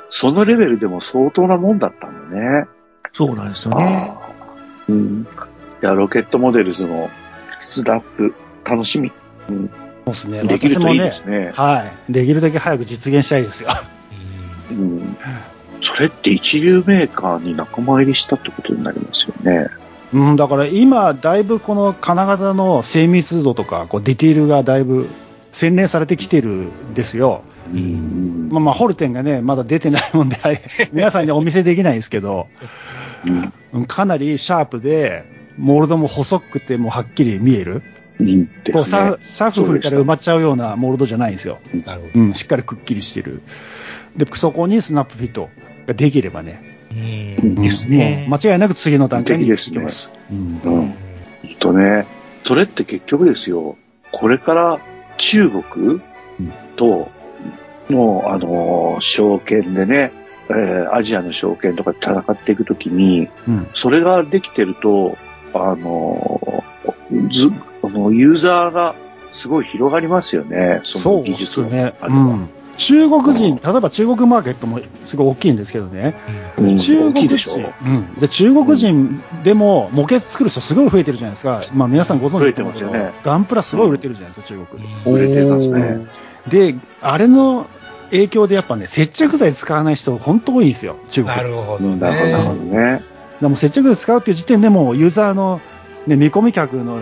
[0.10, 2.68] そのレベルでも相当なもんだったんだね。
[3.14, 4.14] そうなんですよね。
[4.88, 5.28] うん。
[5.82, 7.10] いや、ロケットモデルズの
[7.62, 9.12] スナップ、楽しみ。
[10.14, 10.44] そうですね。
[10.48, 11.38] できるといいで私すね。
[11.38, 12.12] もねはい。
[12.12, 13.70] できるだけ早く実現したいですよ。
[14.72, 15.18] うん。
[15.82, 19.68] それって一流メーカーに仲間入りしたってことになりますよね。
[20.14, 25.08] うん、だから今、だいぶこの金型の精密度とか、こうディティールがだいぶ
[25.52, 27.42] 洗練されてきてるんですよ。
[27.74, 28.50] うん。
[28.52, 30.38] まあまあ、ホルテンがね、まだ出てないもんで、
[30.94, 32.48] 皆さんにお見せできないですけど、
[33.26, 35.26] うんうんかなりシャープで、
[35.58, 37.82] モールドも細くてもはっきり見える。
[38.20, 41.60] うんですねこうササーフ吹いたら埋まっちゃうようなモールドじゃないんですよ。
[41.86, 43.42] なるほうん、しっかりくっきりしてる。
[44.16, 45.50] で、そこにスナップフィット
[45.86, 46.78] ができればね、
[47.42, 47.48] ど。
[47.48, 47.56] うん。
[47.56, 50.12] ですねもう間違いなく次の段階に行きます。
[50.32, 50.94] うんうん。
[51.60, 52.06] とね。
[52.46, 53.78] それって結局ですよ。
[54.12, 54.80] これから
[55.18, 56.02] 中国
[56.76, 57.10] と
[57.90, 60.12] の、あのー、証券でね、
[60.50, 65.18] えーアジアの証券とかで戦っていくときに、うんそれができてると、
[65.54, 67.52] あのー、ず、
[67.88, 68.96] あの、ユーザーが
[69.34, 70.82] すごい広がりますよね。
[70.84, 71.94] そそうでの技術のすね。
[72.02, 72.50] うん。
[72.78, 76.16] 中国人、例えば中国マーケットもすごい大きいんですけどね。
[76.58, 78.14] うん中国大きいでしょ人、うん。
[78.20, 81.64] で、中国人でも模型作る人すごい増えてるじゃないですか。
[81.74, 85.12] まあ皆さんご存知だと思ねガンプラすごい売れてるじゃないですか、中国で。
[85.12, 86.06] 売れてますね。
[86.48, 87.68] で、あれの
[88.12, 91.36] 影響でやっぱね、接着剤使わない人本当多いんですよ、中国。
[91.36, 93.04] なるほどうんなるほど、ね。
[93.42, 95.62] でも接着剤使うっていう時点でもうユーザーの、
[96.06, 97.02] ね、見込み客の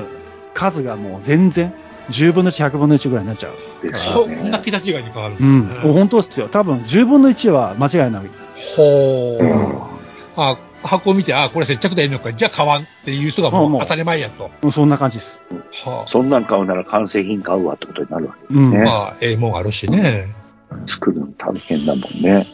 [0.55, 1.71] 数がもう全然
[2.09, 3.87] 10分の1、100分の1ぐらいになっちゃう。
[3.87, 4.25] ですそ。
[4.25, 5.35] んな桁違いに変わる。
[5.39, 5.63] うん。
[5.93, 6.47] 本当ですよ。
[6.47, 8.23] 多分10分の1は間違いない。
[8.77, 9.43] ほう。
[9.43, 9.95] うん
[10.37, 14.51] あ、箱を見て、あ、これ接着でいいのか、じゃあ買わんっていう人がももうもうう当たり前やと。
[14.63, 15.41] うんそんな感じです。
[15.85, 18.53] はそんなん買うなら完成品買うわってことになるわけ。
[18.53, 18.71] うん。
[18.71, 20.35] ねあ、まあ、ええもんあるしね。
[20.85, 22.47] 作るの大変だもんね。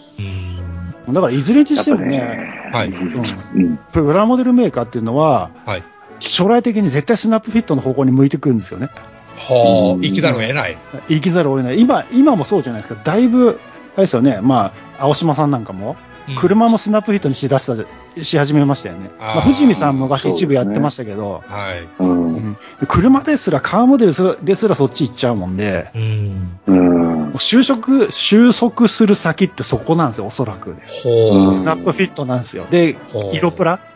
[1.07, 1.13] うん。
[1.13, 2.69] だからいずれにしてもね、ね。
[2.71, 3.63] はいうん。
[3.63, 5.83] うんプラモデルメーカーっていうのは、はい。
[6.21, 8.89] 将来的に絶対スナップフィットの方向に向いてくるんですよね。
[9.35, 10.77] はあ、うん生きざるを得ない。
[11.09, 11.79] 生きざるを得ない。
[11.79, 13.01] 今、今もそうじゃないですか。
[13.03, 13.59] だいぶ
[13.97, 19.09] れですよね、まあ、青島さんなんかも、うん車もスナップフィットにしだしたし始めましたよね。
[19.19, 21.87] まあ、藤見さんも昔一部やってましたけど、はい。
[21.99, 22.35] うん。
[22.35, 22.57] うん
[22.87, 26.59] 車ですら、カーモデルすらですらそっち行っちゃうもんで、うん。
[26.67, 27.31] うん。
[27.33, 30.75] 就職、収束する先ってそこなんですよ、おそらく。
[31.03, 31.51] ほう。
[31.51, 32.67] スナップフィットなんですよ。
[32.69, 32.95] で
[33.33, 33.90] 色プラうん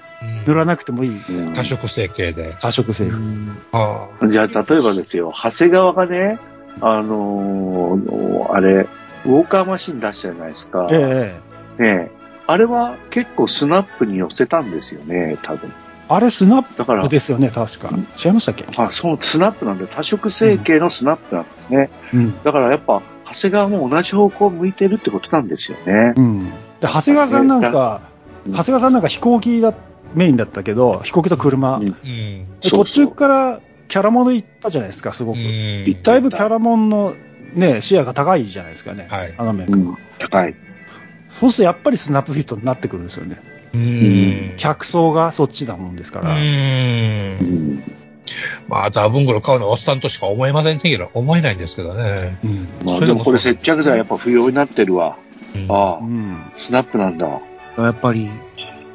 [0.46, 2.56] 塗らなくてもいいうん多色成形で。
[2.60, 3.10] 多色製
[3.72, 6.40] あじゃあ、例えばですよ、長谷川がね、
[6.82, 8.88] あのーあれ、
[9.26, 10.88] ウォーカーマシン出したじゃないですか。
[10.92, 11.36] え
[11.80, 12.12] えねえ
[12.48, 15.72] あれは結構スナップに寄せたんですよね、多分。
[16.08, 17.90] あれスナッだからプ、ですよね、確か。
[18.24, 18.66] 違いましたっけ？
[18.78, 21.90] あ、そう、スナップなんで、多色成形のスナップなんですね。
[22.14, 22.44] うん。
[22.44, 23.02] だからやっぱ、
[23.34, 26.14] 長谷川も同じ方向を向いてるってことなんですよね。
[26.16, 26.46] うん。
[26.46, 28.16] で、長谷川さんなんか、うん
[28.48, 29.74] 長谷川さんなんか飛行機だ、
[30.13, 31.78] メインだったけど、飛行機と車。
[31.78, 35.38] うん途中からキャラモン行ったじゃないですか、すごく。
[35.38, 37.15] うんだいぶキャラモンの
[37.54, 39.08] ね、視野が高いじゃないですかね。
[39.10, 39.68] はいあの面。
[39.68, 40.56] うん、高い。
[41.39, 43.39] そうするとやっぱりスナップフィットになってくるんですよね。
[43.74, 44.54] うん。
[44.58, 46.26] 客層がそっちだもんですかう。
[46.26, 46.36] ら。
[46.36, 47.84] うんん。
[48.68, 52.38] まあ、ザブングル買うのはおっさんとしか思えませんけど、思えないんですけどね。
[52.44, 52.68] うん。
[52.86, 55.18] まあ、それでもでもこれ接着剤やっぱ不要になってるわ。
[55.56, 56.38] うんああう、ん。
[56.58, 57.28] スナップなんだ。
[57.78, 58.30] やっぱり、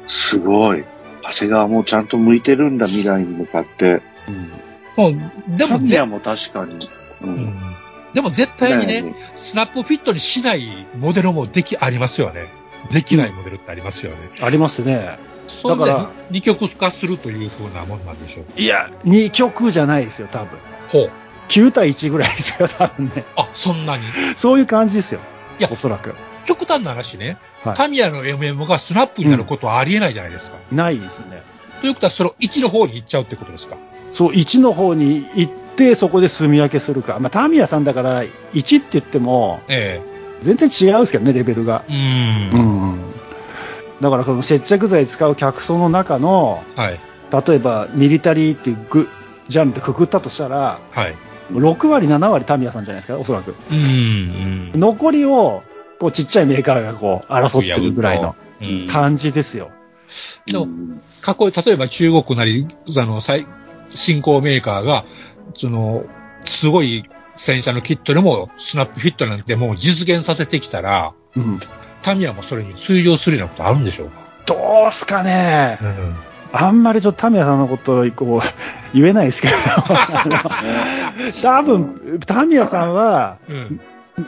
[0.07, 0.83] すごい。
[1.23, 4.01] 長谷川もちゃんと向いてるんだ、未来に向かって。
[4.27, 4.51] うん
[4.97, 5.13] もう、
[5.57, 6.75] でもぜ、タミヤも確かに。
[7.21, 7.27] う。
[7.27, 7.75] うんん
[8.13, 12.47] でも絶対にね、ねスナップフィットにしないモデルもでき、ありますよね。
[12.91, 14.17] できないモデルってありますよね。
[14.41, 15.17] ありますね。
[15.63, 18.59] だから、二極化するという風なもんなんでしょう。
[18.59, 20.59] いや、2曲じゃないですよ、多分。
[20.89, 21.11] ほう。
[21.47, 23.23] 9対1ぐらいですよ、多分ね。
[23.37, 24.03] あ、そんなに？
[24.35, 25.19] そういう感じですよ。
[25.59, 26.15] いやおそらく。
[26.45, 30.57] 極端な話ね、はいタミヤの MM がスナップになることはありえないじゃないですか。
[30.71, 31.43] ないですね。
[31.81, 33.77] ということは、それを1の方に行っちゃうってことですか？
[34.13, 37.17] そう、1の方に行って、そこで住み分けするか。
[37.19, 38.23] まあ、タミヤさんだから、
[38.53, 40.01] 1って言っても、え
[40.41, 41.83] 全然違うんですけどね、レベルが。
[41.87, 42.93] えうん。
[42.95, 42.99] ん。
[44.01, 46.99] だから、その接着剤使う客層の中の、はい。
[47.47, 49.07] 例えば、ミリタリーっていうグ
[49.47, 51.15] ジャンルでくくったとしたら、はい。
[51.53, 53.55] 6割、7割タミヤさんじゃないですか、おそらく。
[53.71, 54.71] うん。
[54.73, 55.63] 残りを、
[56.01, 58.87] こう、ちっちゃいメーカーがこう、争ってるぐらいのうん。
[58.87, 59.71] 感じですよ。
[60.45, 63.45] でもうん過去、例えば中国なり、あの、最、
[63.93, 65.05] 新興メーカーが、
[65.55, 66.05] その、
[66.43, 67.03] すごい
[67.35, 71.59] 戦車のキットでもスナップフィットなんてもう実現させてきたら、うん。
[72.01, 74.21] タミヤもそれに通用するようなことあるんでしょうか？
[74.47, 75.77] どうすかね。
[75.81, 76.15] うん。
[76.51, 79.53] あんまりちょっとタミヤさんのことをこう言えないですけど、
[81.41, 83.79] 多分、タミヤさんは、うん。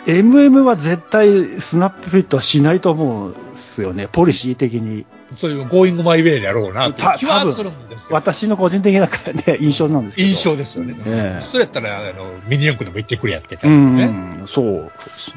[0.06, 5.06] MM は絶対スナップフィットはしないと思うんですよね、ポリシー的に。
[5.36, 8.16] そういうゴーイングマイウェイでやろうなってた多分気はするんですけど。
[8.16, 10.28] 私の個人的な、ね、印象なんですけど。
[10.28, 10.96] 印象ですよね。
[11.06, 14.06] ええそれやったら、あの、ミニ四駆でも行ってくれやってう感じね。
[14.44, 15.36] ん、そうですね。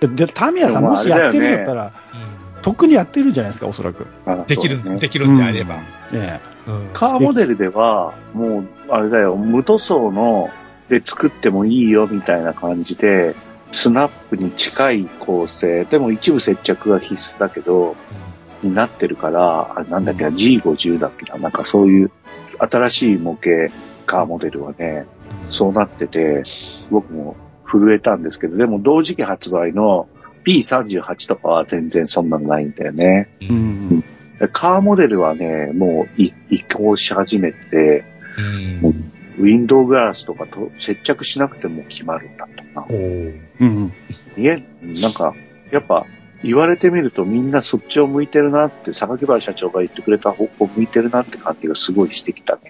[0.00, 4.06] で、でタミヤさんでももしやってるんだったら、うとっくにやってるんじゃないですか、おそらく。
[4.46, 5.80] できる、できるんであれば。
[6.12, 10.50] うんねうんカーモデルでは、もう、あれだよ、無塗装の
[10.90, 13.34] で作ってもいいよみたいな感じで、
[13.72, 17.96] スナップに近い構成、でも一部接着が必須だけど、
[18.62, 22.10] になってるから、あれなんだっけな、G50 だっけな、なんかそういう
[22.58, 23.72] 新しい模型
[24.06, 25.06] カーモデルはね、
[25.48, 26.42] そうなってて、
[26.90, 27.36] 僕も
[27.70, 30.08] 震えたんですけど、でも同時期発売の
[30.44, 33.28] P38 とかは全然そんなのないんだよね。
[33.42, 33.52] う。
[33.52, 34.04] うんん。
[34.52, 38.04] カーモデルはね、もうい移行し始めて、
[38.82, 42.86] うんウィンドウグラスとかと接着しなくても決まるんだとか。
[42.90, 43.92] おーうん。
[44.36, 45.34] いえ、なんか、
[45.70, 46.06] やっぱ、
[46.42, 52.60] 言われてみるとみんなそっちを向いてるなって、榊原社長が言ってくれた方向向いてるなって感じがすごいしてきたね。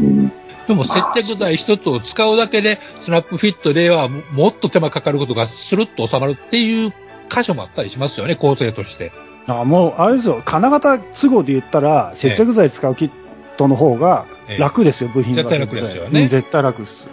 [0.00, 0.32] うん。
[0.66, 6.92] でも接着剤一つを使うだけで、スナップフィットではももっと手間かかることがスルッと収まるっていう
[7.30, 9.12] 箇所もあったりしますよね、構成として。
[9.46, 13.10] あもう、あれですよ、金型都合で言ったら、接着剤使うキッ
[13.56, 14.26] トの方が
[14.58, 15.42] 楽ですよ、部品が。
[15.42, 17.08] 絶対楽ですよねうん絶対楽です。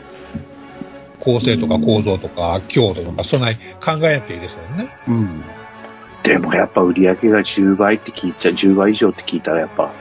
[1.20, 4.90] 構成とか構造とか強度とか、そんなに考えなきゃいいですよね。
[5.08, 5.44] うん。
[6.24, 9.92] でもやっぱ売り上げが10倍って聞いた、10倍以上って聞いたらやっぱ、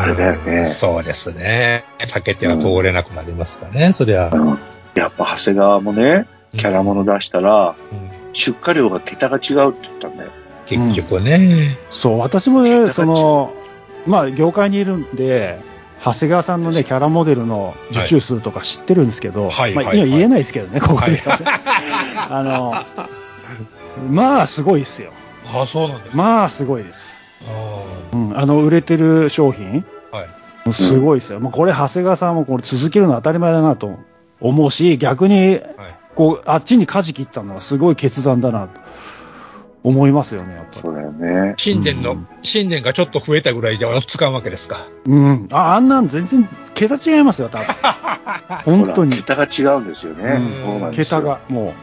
[0.00, 1.84] あれだよねそうですね。
[1.98, 4.30] 避けては通れなくなりますかね、そりゃ。
[4.32, 4.58] うん
[4.94, 10.30] やっぱ長谷川もね、キャラもの出したら、うん出荷量が桁が違うって言ったんだよ。
[10.66, 11.78] 結局ね。
[11.90, 13.54] そう、私もね、その、
[14.06, 15.58] まあ、業界にいるんで、
[16.04, 21.22] 長谷川さんのね、キャラモデルの受注数とか知ってるんですけど、まあ、はいはいはい今言えないですけどね、ここはいで。
[22.28, 22.74] あの、
[24.10, 25.12] まあ、すごいですよ。
[25.54, 26.16] ああ、そうなんです。
[26.16, 27.16] まあ、すごいです。
[27.48, 27.82] あ
[28.12, 30.72] うん、あの、売れてる商品、あはい。
[30.74, 31.40] すごいですよ。
[31.40, 33.98] もうこれ、長谷川さんもこれ続けるのは当たり前だなと
[34.40, 35.60] 思うし、逆に、はい。
[36.14, 38.83] こう、あっちに舵切ったのはすごい決断だなと
[39.84, 40.80] 思いますよね、やっぱり。
[40.80, 41.54] そうだよね。
[41.58, 44.86] 新年の、うん新年がちょっと増えたぐらいでは使うわけですか。
[45.06, 45.48] うん。
[45.50, 47.66] あ、あんなん全然、桁違いますよ、多分。
[48.64, 49.16] 本当に。
[49.16, 50.40] 桁が違うんですよね。
[50.66, 51.74] うん桁が、も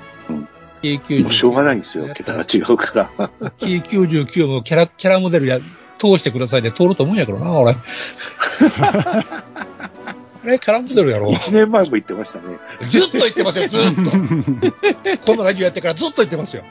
[0.82, 2.12] キー99もうしょうがないんですよ。
[2.14, 3.10] 桁が違うから。
[3.58, 5.60] キー99のキャラ、キャラモデルや、
[5.98, 7.76] 通してくださいで通ると思うんやけどな、俺。
[9.34, 9.44] あ
[10.44, 11.30] れ、キャラモデルやろ。
[11.30, 12.58] 1年前も言ってましたね。
[12.90, 14.02] ずっと言ってますよ、ずっと。
[14.02, 14.06] う。
[15.26, 16.64] このラジオやってからずっと言ってますよ。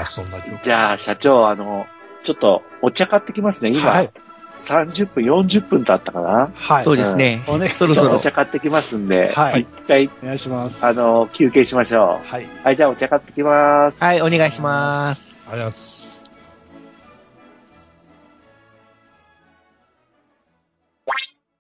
[0.05, 0.63] 状況。
[0.63, 1.87] じゃあ、社長、あの、
[2.25, 3.71] ちょっとお茶買ってきますね。
[3.71, 4.11] 今、はい。
[4.59, 6.51] 30分、40分経ったかな？
[6.55, 6.85] はい。
[6.85, 7.45] そうですね。
[7.47, 8.19] おねそろそろお。
[8.19, 10.85] 茶買ってきますんで、はい一回、お願いします。
[10.85, 12.45] あの、休憩しましょはい。
[12.45, 12.49] う。
[12.65, 14.03] はい、じゃあお茶買ってきます。
[14.03, 15.47] はい、お願いします。
[15.51, 16.07] ありがとうございます。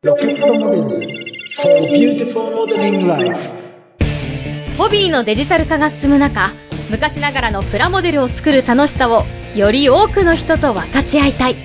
[0.02, 0.82] ロケットモデル
[1.56, 3.56] for beautiful modeling life.
[4.78, 6.52] ホビーのデジタル化が進む中、
[6.90, 9.24] 昔ながらのプラモデルを作る楽しさを
[9.54, 11.56] より多くの人と分かち合いたい。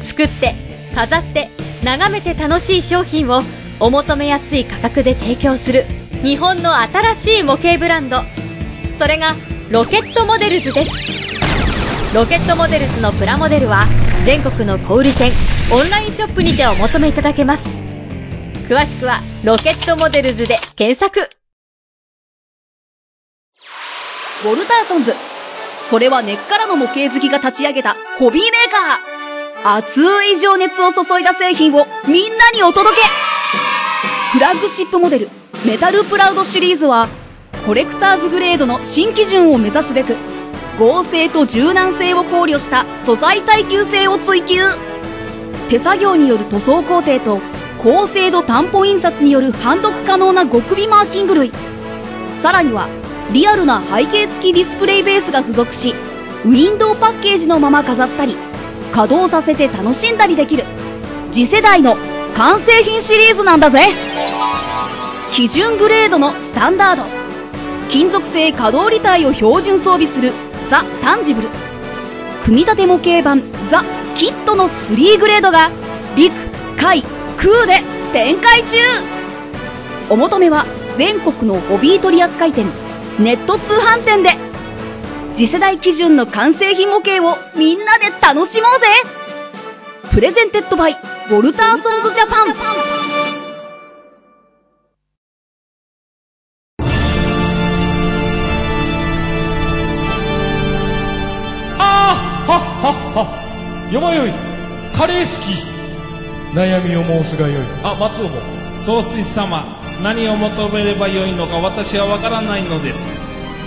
[0.00, 0.54] 作って、
[0.94, 1.50] 飾って、
[1.82, 3.42] 眺めて楽しい商品を
[3.80, 5.84] お求めやすい価格で提供する
[6.22, 8.22] 日本の新しい模型ブランド。
[8.98, 9.34] それが
[9.70, 12.14] ロケットモデルズです。
[12.14, 13.86] ロケットモデルズのプラモデルは
[14.24, 15.32] 全国の小売店、
[15.72, 17.66] オンラインショップにてお求めいただけます。
[18.68, 21.41] 詳しくはロケットモデルズで検索。
[24.44, 25.14] ウォルターソンズ。
[25.90, 29.12] それは根っからの模型好きが立ち上げたホビーメーカー。
[29.64, 33.02] 熱い情熱を注いだ製品をみんなにお届け
[34.32, 35.28] フラッグシップモデル
[35.64, 37.06] メタルプラウドシリーズは
[37.64, 40.16] コレクターズグレードの新基準を目指すべく
[40.80, 44.56] 合成と柔軟性を考慮した素材耐久性を追求
[45.68, 47.40] 手作業による塗装工程と
[47.80, 51.52] 高精度担保印刷による判読可能な極微マーキング類
[52.42, 52.88] さらには
[53.32, 55.94] リアルな背景付きディスプレイベースが付属し
[56.44, 58.36] ウィンドウパッケージのまま飾ったり
[58.92, 60.64] 稼働させて楽しんだりできる。
[61.32, 61.96] 次世代の
[62.36, 63.88] 完成品シリーズなんだぜ。
[65.32, 67.04] 基準グレードのスタンダード。
[67.90, 70.32] 金属製可動履帯を標準装備する
[70.68, 71.48] ザ・タンジブル。
[72.44, 73.82] 組み立て模型版ザ・
[74.14, 75.70] キットの3グレードが
[76.16, 76.34] 陸
[76.76, 77.02] 海
[77.38, 77.80] 空で
[78.12, 78.76] 展開中。
[80.10, 80.66] お求めは
[80.98, 82.66] 全国のホビー取扱店
[83.18, 84.30] ネット通販店で。
[85.34, 88.86] 次世代基準の完成品模型をみんなで楽しもうぜ。
[90.12, 92.54] プレゼンテッドバイウォルターソンズジャパン。
[101.78, 102.14] あ
[102.48, 103.90] あはっはっは。
[103.92, 104.32] よまよい。
[104.96, 106.56] カレー好き。
[106.56, 107.64] 悩みを申すがよい。
[107.82, 108.40] あ松尾も。
[108.76, 113.00] 総帥様何を求めればよいのか私はわからないのです。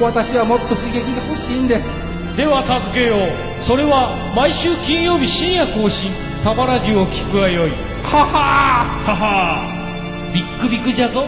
[0.01, 1.87] 私はもっと刺激が欲しいんです。
[2.35, 3.19] では助けよう。
[3.63, 6.11] それは毎週金曜日深夜更新。
[6.39, 7.71] サバラジュを聞くがよい。
[7.71, 7.77] は
[8.25, 9.11] はー。
[9.11, 10.33] ははー。
[10.33, 11.23] ビックビックじゃぞ。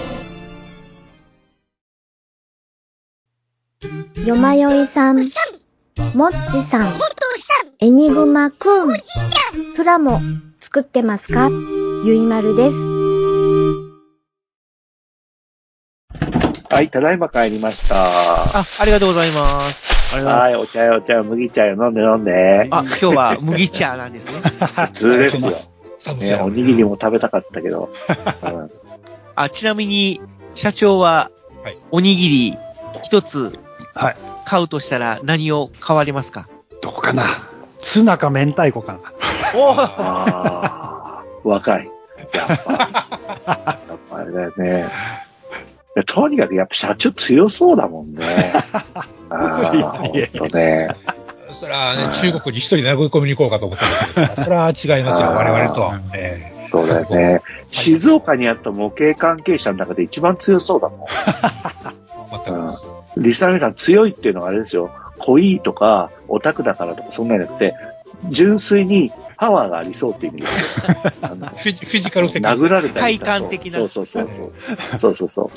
[4.26, 6.92] よまよいさん、もっちさん、
[7.80, 9.00] エニグマくん、
[9.76, 10.20] プラモ
[10.60, 11.50] 作ってますか？
[12.04, 12.97] ゆいまるです。
[16.70, 17.96] はい、ただいま帰りました。
[18.60, 20.16] あ、ありがとうございます。
[20.16, 22.68] ありがとうございはい、お茶よ、お茶よ、麦茶よ、飲んで飲んで。
[22.70, 22.96] ます。
[22.96, 24.34] あ、今日は麦茶なんですね。
[24.42, 26.16] 普通ですよ。
[26.16, 27.90] ね、おにぎりも食べたかったけど。
[28.44, 28.72] う ん
[29.36, 30.22] あ、ちなみに、
[30.56, 31.32] 社長は
[31.64, 32.58] はい、おにぎり
[33.04, 33.52] 一つ
[33.94, 34.16] はい。
[34.46, 36.48] 買うとしたら何を買われますか？
[36.82, 37.24] どこかな
[37.82, 39.00] ツナか明太子かな
[39.54, 41.90] あー若い。
[42.18, 42.54] やっぱ。
[43.54, 44.90] やっぱあれだよね。
[46.04, 48.26] とにかくやっぱ社長強そうだもんね。
[49.30, 50.04] ああ、
[50.38, 50.90] とね。
[51.52, 56.00] それはね、中国に一人殴り込みに行こうかと思ったんですけど、それは違いますよ、 我々とは。
[56.14, 57.42] ええそうだよね。
[57.70, 61.00] 静岡にあった模型関係者の中で一番強そうだもん。
[63.16, 63.24] うん。
[63.24, 64.92] リスナーの皆さん強いっていうのはあれですよ。
[65.20, 67.74] 濃いとか、オタクだからとかそんなんじゃなくて、
[68.30, 70.66] 純粋にパワーがありそうっていう意味ですよ。
[71.22, 72.50] フィジカル的に。
[72.50, 74.54] 殴られたりとか体感的なそうそうそうそう。
[75.00, 75.50] そうそうそう。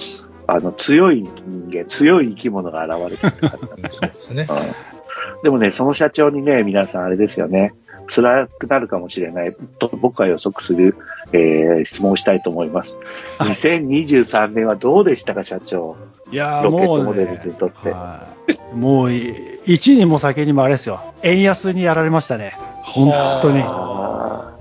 [0.53, 4.46] あの、強い人間、強い生き物が現れてる感じなんですよそうですね。
[4.48, 4.53] う
[4.86, 5.01] ん
[5.42, 7.72] でもね、その社長にね、皆さんあれですよね。
[8.07, 10.96] 辛くなるかもしれないと僕は予測する、
[11.32, 13.01] えー質問をしたいと思います。
[13.38, 15.96] 2023年はどうでしたか、社長？
[16.32, 17.90] いやーロケッもう、ねトモデルズにとって。
[17.90, 21.01] はいもうい、一にも先にもあれですよ。
[21.22, 22.57] 円安にやられましたね。
[22.82, 23.62] 本当に。
[23.64, 24.57] あ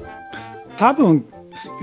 [0.77, 1.25] 多分、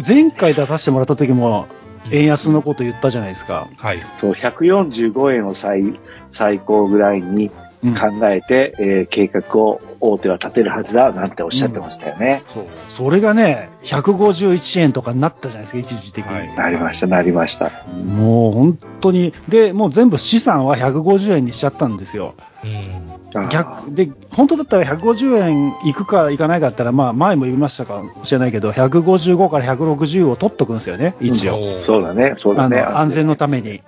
[0.06, 1.66] 前回出させてもらった時も、
[2.12, 3.68] 円安のこと言ったじゃないですか。
[3.76, 4.00] はい。
[4.16, 5.98] そう、145円を最、
[6.30, 12.42] 最高ぐらいにうん考えて、えー計画を大手は立てるはずだ、なんておっしゃってましたよね。
[12.52, 12.64] そう。
[12.88, 16.34] それがね、151円とかになったじゃないですか、一時的に。
[16.34, 17.70] はいなりました、なりました。
[17.94, 19.32] もう本当に。
[19.48, 22.34] で、もう全部資産は150円にしちゃったんですよ。
[22.64, 23.48] うん。
[23.48, 31.56] 逆、で、本当だったら150円いくかいかないかだったら、まあ前も言いましたかもしれないけど、155から160を取っとくんですよね、一応。
[31.56, 32.80] おーそうだね、そうだね。
[32.80, 33.70] 安全のために。
[33.70, 33.80] うん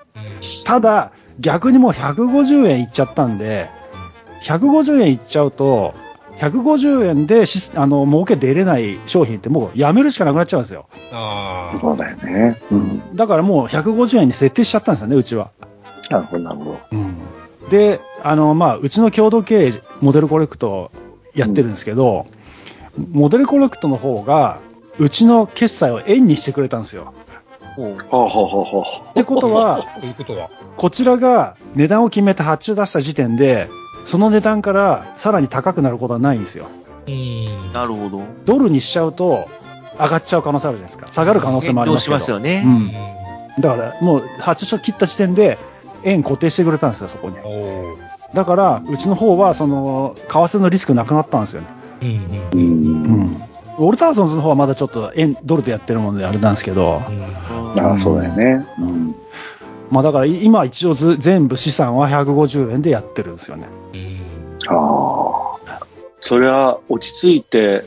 [0.65, 3.71] ただ、逆にもう150円いっちゃったんで、
[4.43, 5.95] 150円いっちゃうと、
[6.39, 10.86] 150円でし、あの、儲け出れない商品ってもうやめるしかなくなっちゃうんですよ。
[11.12, 12.61] あそうだよね。
[12.70, 13.16] うん。
[13.16, 15.51] だからもう150円に設定しちゃったんですよね、うちは。
[16.11, 16.78] なるほど、なるほど。
[17.68, 20.91] で、あの、まあ、うちの共同経営、モデルコレクト
[21.34, 22.26] やってるんですけど、
[23.12, 24.61] モデルコレクトの方が、
[24.99, 27.12] うちの決済を円にしてくれたんですよ。
[27.76, 29.11] ほうほうほうほう。
[29.11, 30.01] ってことは、あ。
[30.01, 30.51] ということは？
[30.76, 33.68] こちらが値段を決めて発注出した時点で、
[34.09, 36.67] その値段からさらに高くなることはないんですよ。
[37.07, 37.73] うん。
[37.75, 38.23] なるほど。
[38.47, 39.47] ドルにしちゃうと、
[40.01, 41.13] 上がっちゃう可能性あるじゃないですか。
[41.13, 42.17] 下がる可能性もありますけど。
[42.17, 43.63] 変動しますよねうん。
[43.63, 45.59] だから、もう発注書切った時点で、
[46.05, 47.37] 円固定してくれたんですよ、そこに。
[48.33, 51.69] だから、うちの方は、その、為替のリスクなくなったんですよね。
[52.01, 52.17] うんうん。
[52.17, 52.23] う。
[52.55, 53.43] うんん。
[53.79, 57.03] ウォルターソンズの方はまだちょっと円、ドルでやってるものであれなんですけど、
[57.77, 58.67] ああ、そうだよね。
[58.81, 59.15] うん。
[59.91, 63.68] まあだから今一応ず全部資産は150円でやってるんですよね。
[63.95, 64.74] うん。
[64.74, 65.80] ああ。
[66.20, 67.84] それは落ち着いて、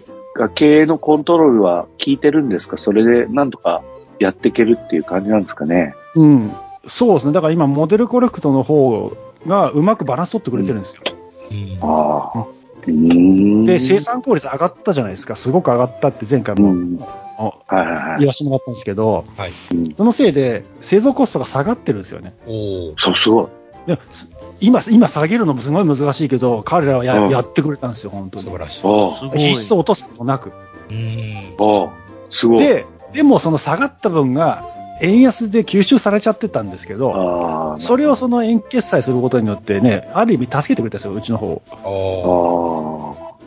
[0.56, 2.78] 経営のコントロールは効いてるんですか？
[2.78, 3.84] それでなんとか
[4.20, 5.94] やっていけるっていう感じなんですかね？
[6.16, 6.52] うん。
[6.88, 7.34] そうですね。
[7.34, 9.12] だから今、モデルコレクトの方
[9.46, 11.04] がうまくバランス取ってくれてるんですよ。
[11.52, 12.46] うんああ。
[12.88, 13.66] うん。
[13.66, 15.36] で、生産効率上がったじゃないですか。
[15.36, 17.00] すごく上がったって前回も、うん
[17.42, 19.54] おはいはいはい言わせてもらったんですけど、はい。
[19.74, 19.96] うん。
[19.96, 22.36] そのせいで製造コストが下がってるんですよね。
[22.46, 23.48] おーそう、すごい。
[23.88, 28.46] です今、今下げるのもすごい難しいけど、彼らはや,、うんやってくれたんですよ、本当に。
[28.46, 28.80] 素晴らしい。
[28.80, 28.82] あ
[29.18, 29.40] すごい。
[29.40, 30.52] 必須を落とすことなく。
[30.92, 31.56] うん。
[31.60, 31.64] あ。
[31.64, 31.90] ああ。
[32.30, 32.60] すごい。
[32.60, 34.66] で、でもその下がった分が
[35.02, 37.76] 円安で吸収されちゃってたんですけど。
[37.80, 41.62] それをその円決済することによってね、ある意味助けてくれたんですよ、うちの方。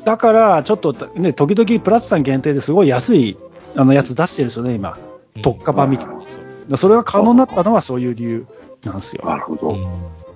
[0.04, 3.38] だから、ちょっとね、時々プラッツさん限定ですごい安い
[3.76, 4.98] あのやつ出してるんですよね、今。
[5.42, 6.20] 特価版みたいなや
[6.76, 8.46] つそれが可能になったのはそういう理由
[8.84, 9.24] なんですよ。
[9.24, 9.68] なるほど。
[9.70, 9.86] うん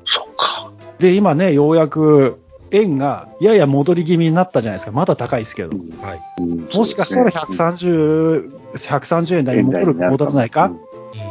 [0.04, 0.70] そうか。
[0.98, 2.40] で、今ね、ようやく
[2.70, 4.92] 円がやや戻り気味になったじゃないですか。
[4.92, 5.76] まだ高いですけど。
[6.00, 6.22] はい。
[6.40, 10.72] うんもしかしたら130、130円台に戻るか戻らないか、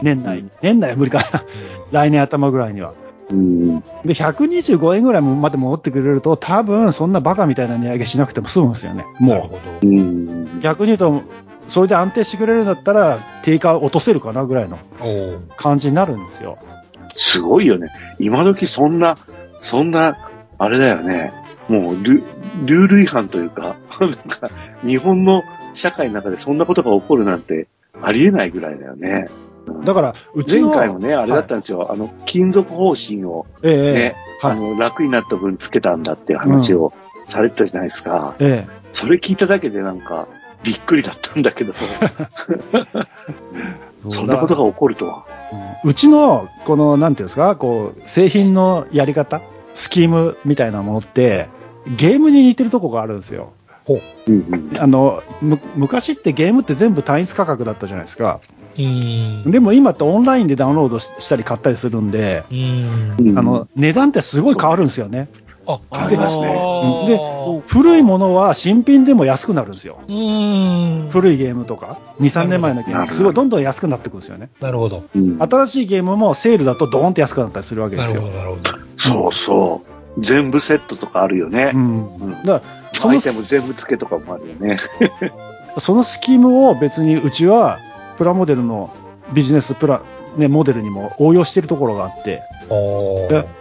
[0.02, 0.46] 年内。
[0.62, 1.44] 年内は無理かな。
[1.92, 2.94] 来年頭ぐらいには。
[3.30, 3.80] うん。
[4.06, 9.06] で、125円ぐらいまで戻ってくれると、多分そんなバカみたいな値上げしなくても済むんですよね。
[9.20, 9.60] もなるほど。
[9.82, 10.60] うんう。。
[10.62, 11.22] 逆に言うと、
[11.68, 14.80] それで安定してくれるんだったら、定価落とせるかなぐらいの
[15.58, 16.58] 感じになるんですよ。
[17.16, 17.90] すごいよね。
[18.20, 19.18] 今時そんな、
[19.60, 20.18] そんな、
[20.58, 21.34] あれだよね。
[21.68, 22.24] もうル、
[22.66, 24.50] ルール違反というか、 なんか、
[24.84, 25.44] 日本の
[25.74, 27.68] 社会の中でそんなことが起こるなんて、
[28.02, 29.28] ありえないぐらいだよね。
[29.84, 30.70] だから、うちの。
[30.70, 31.92] 前回もね、あれだったんですよ。
[31.92, 34.60] あの、金属方針をええええね、あはい。
[34.60, 36.94] の、楽になった分つけたんだっていう話を
[37.26, 38.36] されてたじゃないですか。
[38.40, 38.72] ええ。
[38.92, 40.28] それ聞いただけでなんか、
[40.64, 41.74] びっくりだったんだけど、
[44.10, 45.26] そんなことが起こるとは。
[45.84, 49.42] うちの、この、なんていうんですか、こう、製品のやり方、
[49.74, 51.48] スキームみたいなものって、
[51.96, 53.54] ゲームに似てるとこがあるんですよ。
[54.80, 58.42] あの、む昔ってゲームって全部単一価格だったじゃないですか。
[58.78, 59.52] うん。
[59.52, 63.16] でも今ってオンラインでダウンロードししたり買ったりするんで、うん。
[63.20, 65.30] うんあの、値段ってすごい変わるんですよね。
[65.68, 70.00] あ、ありますねうんで、古いものは新品でも安くなるんですよ。
[70.08, 71.10] うん。
[71.10, 74.50] 古いゲームとか、2、3年前のゲーム、すごいどんどん安くなってくるんですよね。
[74.62, 75.04] なるほど。
[75.14, 78.38] うん新しいゲームもセールだとドーンって安くなったりするわけですよなるほど、。
[78.38, 78.72] なるほど。
[78.98, 79.82] そうそ
[80.18, 80.22] う。
[80.22, 81.78] 全部セットとかあるよねう。
[81.78, 82.16] ん。
[82.16, 84.78] うんだから、そのアイテム全部付けとかもあるよね。
[85.80, 87.80] そのスキームを別にうちは
[88.18, 88.90] プラモデルの
[89.34, 90.02] ビジネスプラ、
[90.38, 92.42] ね、モデルにも応用してるところがあって、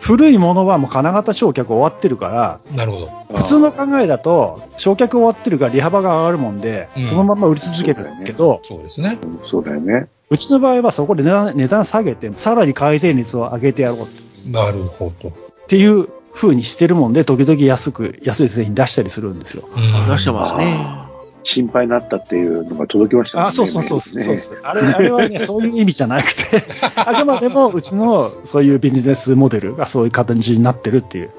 [0.01, 3.11] 古いものはもう金型焼却終わってるから、なるほど。
[3.37, 9.18] 普通の考えだと、焼却終わってるから利幅が上がるもんで、うんそのまま売り続けるんですけど、そうですね。
[9.22, 10.09] うんそうだよね。
[10.28, 14.07] うちの場合はそこで値段値段下げて、さらに回転率を上げてやろうっ
[14.51, 15.32] なるほど。
[15.68, 19.68] ていう風にしてるもんで、時々安く、安い製品出したりするんですよ。
[19.74, 21.07] うん出してますね。
[21.43, 23.45] 心配になったっていうのが届きましたね。
[23.45, 26.62] あ、そうそうそうそうメールそう、あれ、あれはね、 そういう意味じゃなくて、
[26.97, 31.30] あくまでもうちのそういうビジネスモデルがそういう形になってるっていう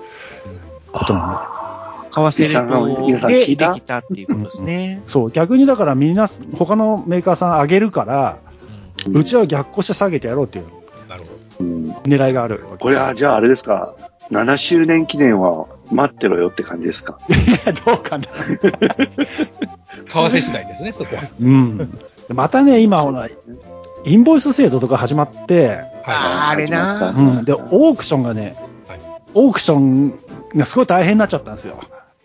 [0.91, 1.57] ことなんで。
[2.11, 5.03] 為替レー皆さんトでで聞いたきたっていうことですね。
[5.07, 6.27] そう、逆にだからみんな、
[6.57, 8.37] 他のメーカーさん上げるから、
[9.11, 10.65] うちは逆行して下げてやろうっていう
[11.07, 11.29] なるほ
[11.59, 12.63] うん狙いがある。
[12.79, 13.95] これは、じゃああれですか、
[14.31, 17.19] 7周年記念は待ってろよって感じですか？
[17.29, 17.33] い
[17.65, 18.25] や、どうかな？
[18.25, 18.29] ど。
[18.29, 18.35] 為
[20.11, 21.23] 替次第ですね、そこは。
[21.39, 21.91] うん。
[22.29, 23.29] またね、今、ほら、
[24.03, 27.45] インボイス制度とか始まって、あーあれなうん。
[27.45, 28.55] で、オークションがね、
[28.87, 28.99] はい
[29.33, 30.19] オークション
[30.55, 31.79] がすごい大変になっちゃったんですよ。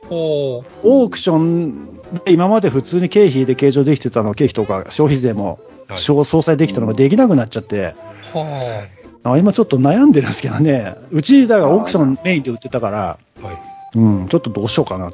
[0.09, 7.94] おーオークションで今まで普通に経費で計上できてたの、経費とか消費税もはい総裁できたのができなくなっちゃって、
[8.32, 8.86] は
[9.25, 13.47] あ今ちょっと悩んでるんですけどね、うちだからオークションメインで売ってたから、あ。
[13.47, 13.59] はい。
[13.95, 15.11] うん、ちょっとどうしようかな。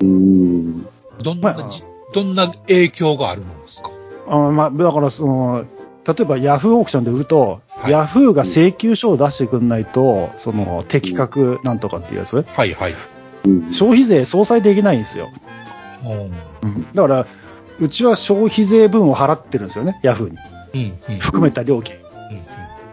[0.00, 0.82] うん。
[1.22, 1.82] どんなじ、
[2.14, 3.90] どんな影響があるんですか？
[4.28, 5.64] あまあ、だからその、
[6.06, 12.94] 例えばヤフーオークションで売ると、はいヤフーが請求書を出してくんないと、その適格なんとかっていうやつ、はいはい。
[13.44, 15.28] うん消費税相殺できないんですよ。
[16.94, 17.26] だから、
[17.78, 20.36] うちは消費税分を払ってるんですよね、ヤフーに。
[20.74, 21.18] うん、うん。
[21.18, 21.96] 含めた料金。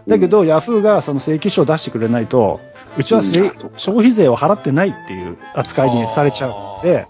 [0.06, 2.60] だけど、ヤフーがその請求書を出してくれないと、
[2.96, 7.06] うちはせうん消費税を払ってないっていう扱いにされちゃうので、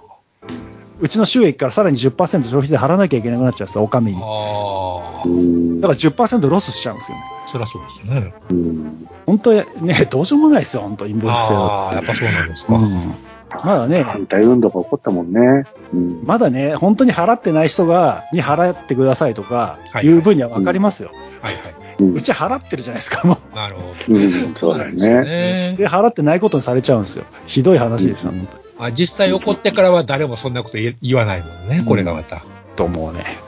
[1.00, 4.18] うちの収益からさらに10%消費税払わなきゃいけなくなっちゃうんですよ、お上に。
[4.22, 5.22] ああ。
[5.26, 7.24] うんだから10%ロスしちゃうんですよね。
[7.50, 8.34] そりゃそうですね。
[8.50, 9.64] うん本当ね、
[10.10, 11.56] どうしようもないですよ、本当、インボイス制度。
[11.56, 12.74] ああ、やっぱそうなんですか。
[12.74, 13.14] うん
[13.62, 15.64] まだね、反対運動が起こったもんね。
[15.92, 21.10] うんまだね、本当に払ってない人が、に払ってくださいとか、はいいう分には分かりますよ。
[21.40, 21.74] はいはい。
[21.78, 24.14] うんうち払ってるじゃないですか、もなるほど。
[24.14, 25.78] うんそうだよねう。
[25.78, 27.24] で、払ってないことにされちゃうんですよ。
[27.46, 32.44] ひどい話ですよ、本当にあ実際起こってからは誰もそんなこと言わないもんね、これがまた。
[32.76, 33.38] と思うね。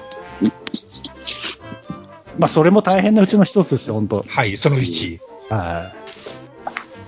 [2.39, 4.25] まあ、それも大変なうちの一つですよ、本当。
[4.29, 5.19] はい、その1。
[5.49, 5.93] は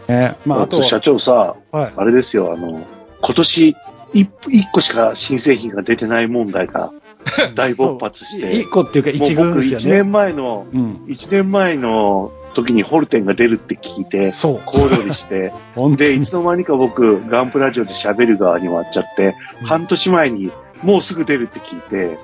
[0.09, 0.13] い。
[0.13, 1.93] ね、まあ、あと、社長さ、はい。
[1.97, 2.87] あれですよ、あの、
[3.21, 3.77] 今年
[4.15, 6.93] 一一個しか新製品が出てない問題が
[7.55, 9.77] 大勃発して、一個っていうか一軍ですよね。
[9.79, 11.05] 一年前の、うん。
[11.09, 14.63] 一年前の時にホルテンが出るって聞いて、そう。
[14.67, 15.53] 小躍りして、
[15.97, 20.51] で、いにつの間にか僕、ガンプラジオで喋る側に回っちゃって、うん半年前に
[20.83, 22.19] もうすぐ出るって聞いて、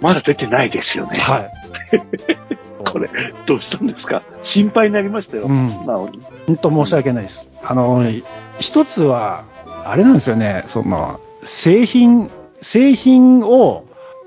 [0.00, 1.18] まだ出てないですよね。
[1.18, 1.50] はい。
[2.84, 3.10] これ、
[3.46, 4.22] どうしたんですか？
[4.42, 6.20] 心配になりましたよ、うん素直に。
[6.46, 7.50] 本当申し訳ないです。
[7.62, 8.04] あの、
[8.60, 9.44] 一つは、
[9.84, 12.30] あれなんですよね、その、製品、
[12.62, 13.84] 製品を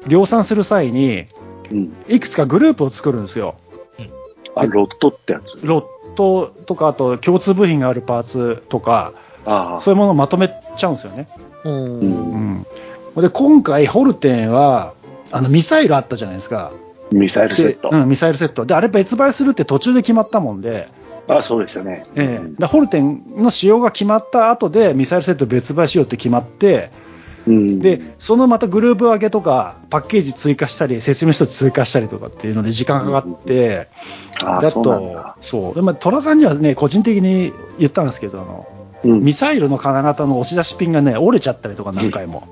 [0.07, 1.25] 量産する際に、
[1.71, 1.95] うん。
[2.07, 3.55] いくつかグループを作るんですよ。
[4.55, 5.59] あ、ロットってやつ？
[5.63, 9.13] ロットとか、あと共通部品があるパーツとか、
[9.45, 9.81] ああ。
[9.81, 11.29] そういうものをまとめちゃうんですよね。
[11.63, 11.99] うん。
[11.99, 12.65] うん
[13.15, 13.21] うん。
[13.21, 14.93] で、今回、ホルテンは、
[15.31, 16.71] あの、ミサイルあったじゃないですか。
[17.11, 17.89] ミサイルセット。
[17.89, 18.65] でうん、ミサイルセット。
[18.65, 20.87] で、あれ別売するって途中で決まったもんで、
[21.27, 22.05] あ、そうですよね。
[22.15, 26.91] うんええでホルテンの使用が決まった後で、ミサイルセット別売しようって決まって、
[27.47, 27.79] うん。
[27.79, 33.87] で、そのまたグループ分けとか、パッケージ追加したり、説明書追加したりとかっていうので時間かかって、
[34.43, 35.75] あであそうなんとだ。、そう。
[35.75, 38.67] で、まあ、虎さんにはね、個人的に言ったんですけど、あの、
[39.03, 39.21] うん。
[39.21, 42.47] ミサイルの金型の押し出しピンがね、折れちゃったりとか何回も。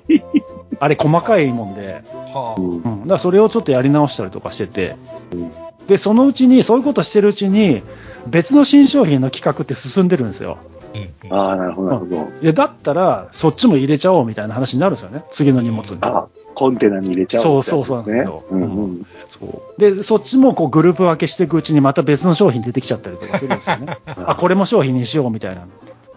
[0.80, 2.02] あれ細かいもんで、
[2.32, 2.82] はうんうん。
[2.82, 4.96] だからそれをちょっとやり直したりとかしてて
[5.32, 5.50] うん、
[5.86, 7.82] で、そのうちに、そういうことしてるうちに、
[8.26, 10.58] 別の新商品の企画って進んでるんですよ。
[10.94, 12.28] うんああ、なるほど、なるほど。
[12.42, 15.24] いや、だったら、そっちも入れちゃおうみたいな話になるんですよね。
[15.30, 15.98] 次の荷物に。
[16.02, 17.62] あコンテナに入れちゃおうね。
[17.62, 19.06] そうそうそうなんですよんうん。
[19.38, 23.96] そうで、そっちもこうグループ分けしていくうちにまた別の商品出てきちゃったりとかするんですよね。
[24.06, 25.66] あ、これも商品にしようみたいな。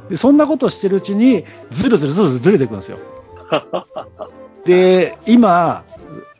[0.10, 2.98] で、そんなことしてるうちに、ずるずるずるずるずれていくんですよ。
[4.66, 5.84] で、今、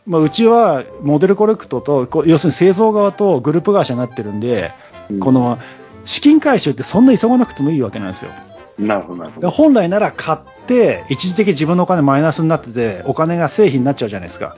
[0.08, 4.72] まあ、うちはモデルコレクトと、こう要するに製造側とグループ会社になってるんで、
[5.20, 5.60] この
[6.06, 8.32] 資金回収ってそんな急がなくてもいいわけなんですよ。
[8.80, 9.52] なるほど、なるほでど。
[9.52, 14.56] 本来なら買って、一時的に自分のお金マイナスになってて、お金が製品になっちゃうじゃないですか。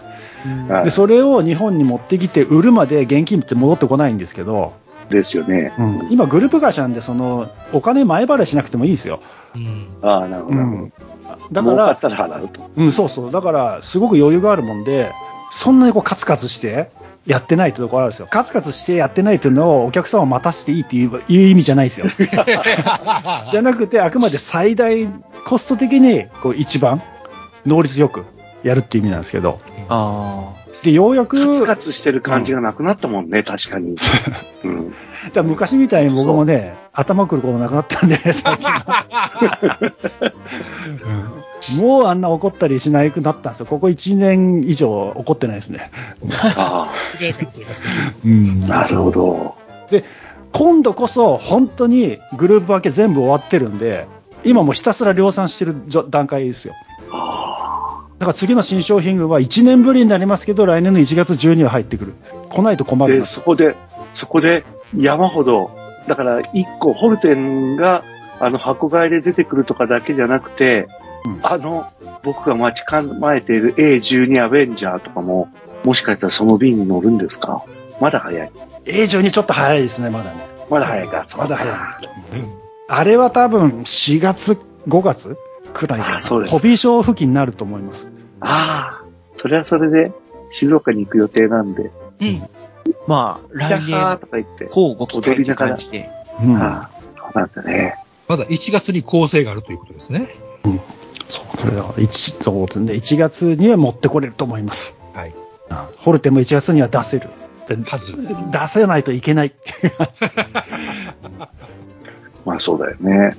[0.70, 4.74] はいで、それを日本に持ってきて売るまで現金って戻ってこないんですけど、
[5.10, 5.74] ですよね。
[5.78, 9.22] うん今グループ会社なんで、その、お金前払いしなくてもいいですよ。
[9.56, 10.92] うんああ、なるほど、なるほど。
[11.52, 12.70] だから、儲かったら払うと。
[12.76, 13.32] うん、そうそう。
[13.32, 15.12] だから、すごく余裕があるもんで、
[15.52, 16.90] そんなにこうカツカツして
[17.26, 18.28] やってないってところあるんですよ。
[18.30, 22.08] カツカツしてやってないっていうのをお客さんを待たせていいっていういう意味じゃないですよ。
[23.50, 25.08] じゃなくて、あくまで最大
[25.46, 27.02] コスト的にこう一番
[27.66, 28.26] 能率よく
[28.64, 29.60] やるっていう意味なんですけど。
[29.90, 33.96] あで、ようやく、カツカツしてる感じがなくなったもんね、確かに。
[34.64, 34.86] うん。
[34.90, 34.96] だか
[35.36, 39.94] ら昔みたいに僕もね、頭くることなくなったんで、 最近は
[41.78, 43.66] もうあんな怒ったりしなくなったんですよ。
[43.66, 45.90] ここ1年以上怒ってないですね。
[46.56, 46.92] あ
[48.26, 49.56] うんあ、なるほど。
[49.90, 50.04] で、
[50.52, 54.08] 今度こそ本当にグループ分け全部終わってるんで、
[54.44, 55.76] 今もうひたすら量産してる
[56.10, 56.74] 段階ですよ。
[57.12, 57.73] あ
[58.26, 62.14] から次の新商品群は1年ぶりになりますけど、来年の1月中には入ってくる。
[62.50, 63.76] 来ないと困るで、なそこで、
[64.14, 64.64] そこで
[64.96, 65.72] 山ほど、
[66.08, 68.04] だから一個、ホルテンが、
[68.40, 70.88] あの、箱買いで出てくるとかだけじゃなくて、
[71.26, 71.90] うんあの、
[72.24, 75.50] 僕が待ち構えている A12 アベンジャーとかも、
[75.86, 77.64] もしかしたらその便に乗るんですか？
[78.02, 78.52] まだ早い。
[78.86, 80.46] A12 ちょっと早いですね、まだね。
[80.70, 81.26] まだ早いか。
[81.38, 81.78] まだ早い。
[82.90, 84.58] あれは多分4月、
[84.88, 85.38] 5月
[85.74, 88.10] くらいかそうですホビーショー付近になると思います。
[88.44, 89.04] ああ、
[89.38, 90.12] それはそれで、
[90.50, 92.48] 静岡に行く予定なんで、うん。
[93.08, 96.10] まあ、来年、とか言って、こうご期待という感じで。
[96.42, 96.48] うん。
[96.48, 96.60] そう
[97.36, 97.98] なんだね。
[98.28, 100.30] まだ1月に構成があるということですね。
[101.28, 102.94] そう、それは1、そうですね。
[102.94, 104.98] 1月には持ってこれると思います。
[105.14, 105.30] はい。
[105.30, 105.34] うん
[105.98, 107.30] ホルテンも1月には出せる。
[107.68, 108.16] ではず。
[108.18, 109.54] 出せないといけない。
[112.46, 113.38] まあそうだよね。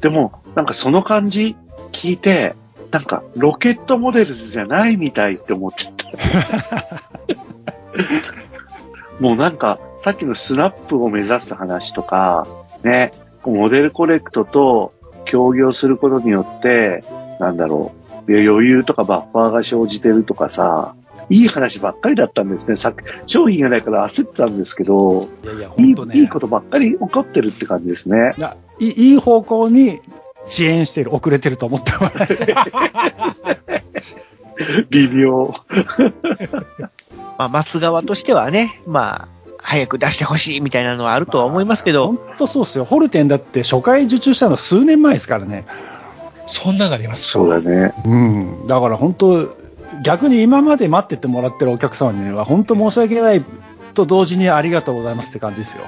[0.00, 1.56] でも、なんかその感じ
[1.92, 2.54] 聞いて、
[2.94, 7.02] なんかロケットモデルズじゃないみたいって思っちゃった。
[9.18, 12.46] もうなんか、さっきのスナップを目指す話とか、
[12.84, 13.10] ね、
[13.44, 14.92] モデルコレクトと
[15.24, 17.02] 協業することによって、
[17.40, 17.90] なんだろ
[18.28, 20.94] う、余裕とかバッファーが生じてるとかさ、
[21.30, 22.76] いい話ばっかりだったんですね。
[22.76, 25.74] さっき、商品がないから焦ってたんですけど、いやいや、ね。
[26.16, 28.34] いいことばっかり起こってるって感じですね。
[28.78, 30.00] いいいい方向に
[30.46, 32.54] 遅延してる、遅れてると思ってもらえて。
[34.90, 35.52] 微妙。
[37.36, 39.28] まあ、松川としてはね、まあ、
[39.58, 42.84] 早く出してほしいみたいなのはあるとは思いますけど、本当そうっすよ。
[42.84, 45.64] ホルテンだって初回受注したの数年前ですからね。
[46.46, 47.94] そんながありますそうだね。
[48.04, 48.66] うん。
[48.66, 49.56] だから本当、
[50.02, 53.44] 逆に今まで待っててもらってるお客様には本当申し訳ない
[53.94, 55.84] と同時にありがとうございますって感じですよ。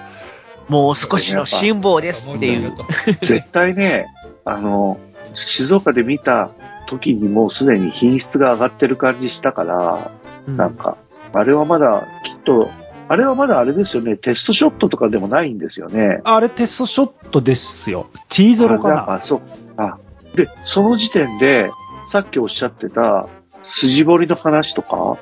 [0.69, 2.73] もう少しの辛抱ですっていう。
[3.21, 4.07] 絶対ね、
[4.47, 4.99] あの、
[5.35, 6.51] 静岡で見た
[6.87, 10.11] 時にもうすでに品質が上がってる感じしたから、
[10.49, 10.97] うんなんか、
[11.33, 12.71] あれはまだきっと、
[13.09, 16.21] あれはまだあれですよね、テストショットとかでもないんですよね。
[16.23, 18.07] あれテストショットですよ。
[18.29, 19.41] T0 かなあ、そう。
[19.77, 19.99] あ、
[20.37, 21.71] で、その時点で、
[22.07, 23.27] さっきおっしゃってた、
[23.65, 25.19] 筋彫りの話とか、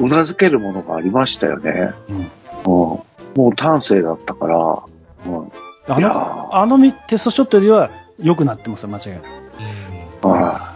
[0.00, 0.06] うん。
[0.06, 1.92] うなずけるものがありましたよね。
[2.08, 2.16] うん。
[2.16, 2.26] うん。
[2.64, 3.04] も
[3.36, 5.52] う端正だったから、うん。
[5.86, 7.90] あの、あのみテストショットよりは
[8.20, 9.20] 良くなってますよ、間違いない。
[10.24, 10.72] ああ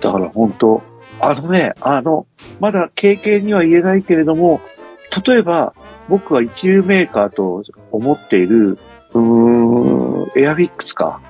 [0.00, 0.82] だから本当、
[1.20, 2.26] あのね、あの、
[2.58, 4.60] まだ経験には言えないけれども、
[5.26, 5.74] 例えば、
[6.08, 7.62] 僕は一流メーカーと
[7.92, 8.78] 思っている、
[9.12, 11.20] うーん、エアフィックスか。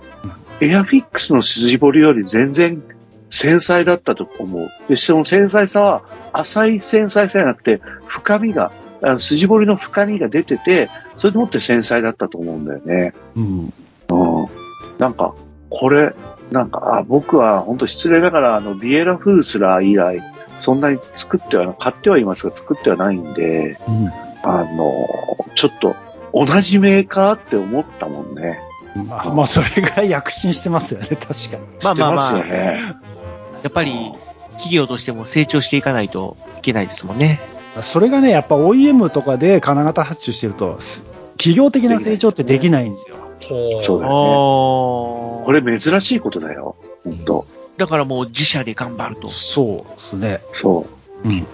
[0.61, 2.83] エアフィックスの筋彫りより全然
[3.31, 4.71] 繊細だったと思う。
[4.89, 8.71] で、その繊細さは浅い繊細さじゃなくて、深みが、
[9.03, 13.15] あの筋彫りの深みが出てて、それでもって繊細だったと思うんだよね。
[13.37, 13.73] うん。
[14.11, 14.60] うん。
[15.01, 15.35] なんか、
[15.71, 16.15] これ、
[16.53, 20.23] なんか、あ僕は本当失礼ながら、あの、ビエラフースラー以来、
[20.61, 24.09] そんなに作っては、買ってはいますが、作ってはないんで、うん。
[24.43, 25.09] あの、
[25.55, 25.97] ちょっと、
[26.35, 28.61] 同じメーカーって思ったもんね。
[29.09, 31.63] まあ、まあ、それが躍進してますよね、 確かに。
[31.83, 32.79] まあまあまあ知ってますよね。
[33.63, 34.13] やっぱり、
[34.53, 37.41] 企業としても成長していかないといけないですもんね。
[37.81, 41.07] それがね、やっぱ OEM とかで金型発注してると、す
[41.39, 43.17] 企業的な成長ってできないんですよ。
[43.41, 44.09] そうだよね。
[44.09, 46.77] ここれ珍しいことだよ。
[47.05, 49.29] 本当だからもう自社で頑張ると。
[49.29, 50.41] そうですね。
[50.55, 50.87] そ
[51.25, 51.29] う。
[51.29, 51.47] うん。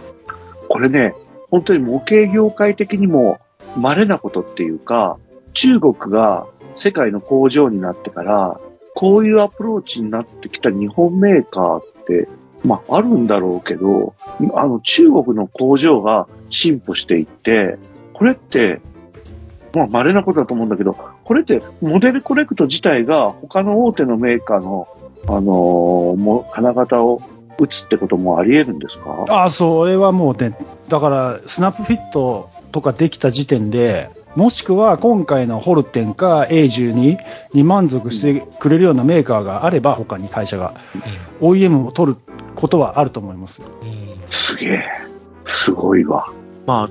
[0.69, 1.15] これね、
[1.51, 3.39] 本当に模型業界的にも
[3.77, 5.19] 稀なことっていうか、
[5.53, 8.61] 中国が世界の工場になってから、
[8.95, 12.29] こういうアプローチになってきた日本メーカーって、
[12.65, 14.15] まああるんだろうけど、
[14.55, 17.79] あの中国の工場が進歩していって、
[18.15, 18.81] これって、
[19.77, 24.89] まあ稀なことだと思うんだけど、これってモデルコレクト自体が他の大手のメーカーの、
[25.29, 27.21] あのーも金型を
[27.59, 29.25] 打つってこともあり得るんですか？
[29.29, 30.57] ああ、それはもうね、
[30.89, 37.17] だから、スナップフィットとかできた時点で、もしくは今回のホルテンか A12
[37.55, 40.75] に満足してくれるようなメーカーがあれば、他に会社が、
[41.41, 42.19] OEM を取る
[42.55, 43.69] ことはあると思いますよ。
[44.31, 44.85] すげえ。
[45.45, 46.31] すごいわ。
[46.67, 46.91] ま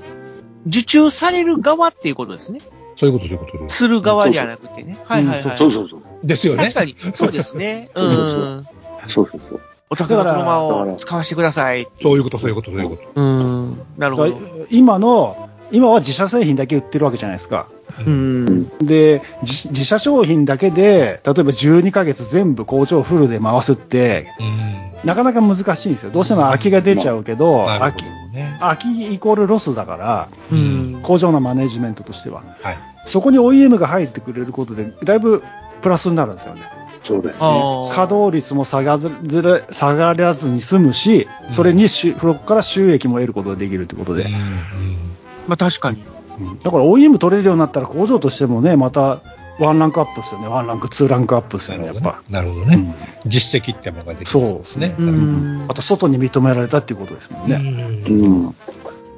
[0.66, 2.58] 受注される側っていうことですね。
[2.96, 3.76] そういうこと、そういうことです。
[3.76, 4.96] する側じゃなくてね。
[5.04, 5.58] はいはいはい。
[5.58, 6.02] そうそうそう。
[6.24, 6.74] ですよね確。
[6.74, 7.90] かに、そうですね。
[7.94, 8.02] う。
[8.02, 8.66] ん
[9.06, 9.60] そうそうそう。
[9.88, 11.86] お宅の車を使わせてください。
[12.02, 13.02] そういうこと、そういうこと、そういうこと。
[13.14, 13.80] うん。
[13.98, 14.36] なるほど。
[14.70, 17.68] 今の、今は自社製品だけ売ってるわけじゃないですか。
[18.04, 18.68] うん。
[18.78, 25.06] で、自自社商品だけで、例えば12ヶ月全部工場フルで回すって、うん。
[25.06, 26.10] なかなか難しいんですよ。
[26.10, 28.56] どうしても空きが出ちゃうけど、なる空きほどね。
[28.60, 31.00] 空きイコールロスだから、うん。
[31.02, 32.44] 工場のマネジメントとしては。
[32.60, 32.78] はい。
[33.06, 35.42] そこに OEM が入ってくれることで、だいぶ
[35.80, 36.62] プラスになるんですよね。
[37.04, 37.88] そうだよね。
[37.90, 39.10] 稼働率も下がず
[39.42, 44.28] れ下がらずに済むし、それにし、そこから収益も得ることができるってことで。
[45.46, 46.02] まあ確かに。
[46.02, 46.16] うん
[46.62, 49.22] だから OEM 取れるようになったら工場としてもね、また
[49.58, 50.48] ワンランクアップですよね。
[50.48, 52.20] ワンランク、ツーランクアップですよね、やっぱ。
[52.30, 52.94] なるほどね。
[53.24, 54.94] 実績ってものができるんですね。
[54.98, 55.66] うん。
[55.68, 57.56] あと外に認められたっていうことですもんね。
[58.08, 58.54] うん。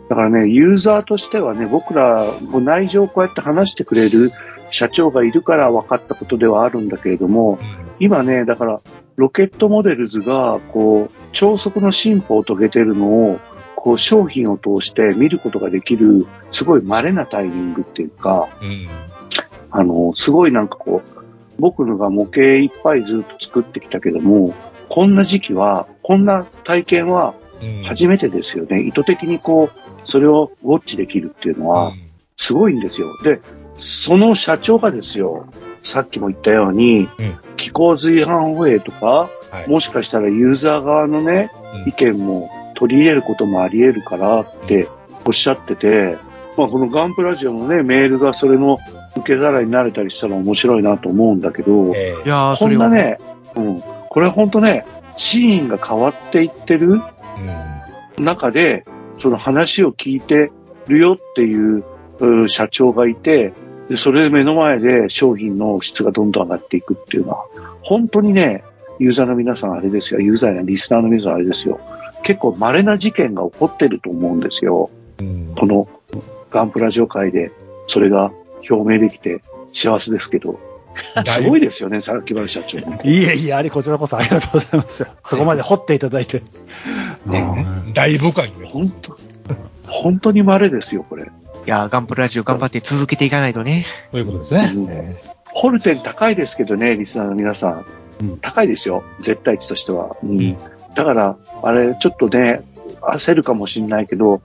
[0.09, 4.33] だからね、ユーザーとしてはね、僕らも内情をこうやって話してくれる
[4.71, 7.59] 社長がいるから分かったことではあるんだけれども、
[7.99, 8.81] 今ね、だから、
[9.17, 13.39] ロケットモデルズが、こう、超速の進歩を遂げてるのを、
[13.75, 18.49] こう、商品を通して見ることができる、すごい稀なタイミングっていうか、
[19.71, 21.21] あの、すごいなんかこう、
[21.59, 24.55] 僕のが模型いっぱいずっと作ってきたけども、
[24.89, 27.35] こんな時期は、こんな体験は
[27.85, 28.83] 初めてですよね。
[28.83, 31.93] 意図的にこう、それをウォッチできるっていうのは、
[32.37, 33.09] すごいんですよ。
[33.23, 33.41] で、
[33.77, 35.47] その社長がですよ、
[35.83, 37.09] さっきも言ったように、
[37.57, 39.29] 気候随伴保衛とか、
[39.67, 41.51] もしかしたらユーザー側のね、
[41.87, 44.89] 意見も取り入れることもあり得るからって
[45.27, 46.17] おっしゃってて、
[46.57, 48.79] まあこのガンプラジオのね、メールがそれの
[49.21, 53.19] 受け皿になれたりしたら面白いなと思うんだけど、いやー、こんなね、
[53.57, 57.01] うん、これ本当ね、シーンが変わっていってる
[58.19, 58.85] 中で、
[59.19, 60.51] その話を聞いて
[60.87, 61.85] るよっていう
[62.21, 63.53] う社長がいて、
[63.89, 67.47] でそれで目の前で商品の質がどんどん上がっていくっていうのは、
[67.83, 68.65] 本当にね、
[68.99, 71.81] ユーザーの皆さんあれですよ、ユーザーやリスナーの皆さんあれですよ、
[72.23, 74.91] 結構稀な事件が起こってると思うんですよ。
[75.57, 75.89] この
[76.51, 77.53] ガンプラジオ界で、
[77.87, 78.33] それが
[78.71, 79.41] 表明できて
[79.73, 80.59] 幸せですけど、
[81.27, 82.79] すごいですよね、さっきまで社長。
[82.79, 85.09] いえいえ、あれ、こちらこそありがとうございますよ。
[85.25, 86.43] そこまで掘っていただいて。
[87.95, 89.17] 大部会本当、
[89.87, 91.25] 本当に稀ですよ、これ。
[91.25, 91.27] い
[91.67, 93.87] やー、ガンプラジオ頑張って続けていかないとね。
[94.13, 95.17] そういうことですね。
[95.45, 97.87] ホルテン高いですけどね、リスナーの皆さん。
[98.41, 100.17] 高いですよ、絶対値としては。
[100.23, 100.57] うん
[100.95, 102.63] だから、あれ、ちょっとね、
[103.03, 104.41] 焦るかもしれないけど、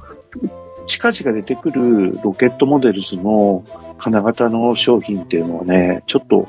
[0.88, 3.66] 近々出てくるロケットモデルズの
[3.98, 6.48] 金型の商品っていうのはね、ちょっと、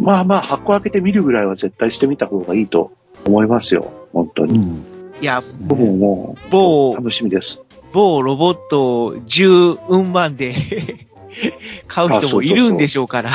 [0.00, 2.92] まあまあ箱開けてみるぐらいは絶対してみた方がいいと
[3.26, 4.82] 思いますよ、本当に。
[5.20, 7.62] いや、僕ももう、某、楽しみです。
[7.92, 10.54] 某ロボット10運万で
[11.88, 13.32] 買う人もいるんでしょうから。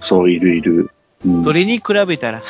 [0.00, 0.90] そう、いるいる。
[1.24, 2.42] うんそれに比べたら。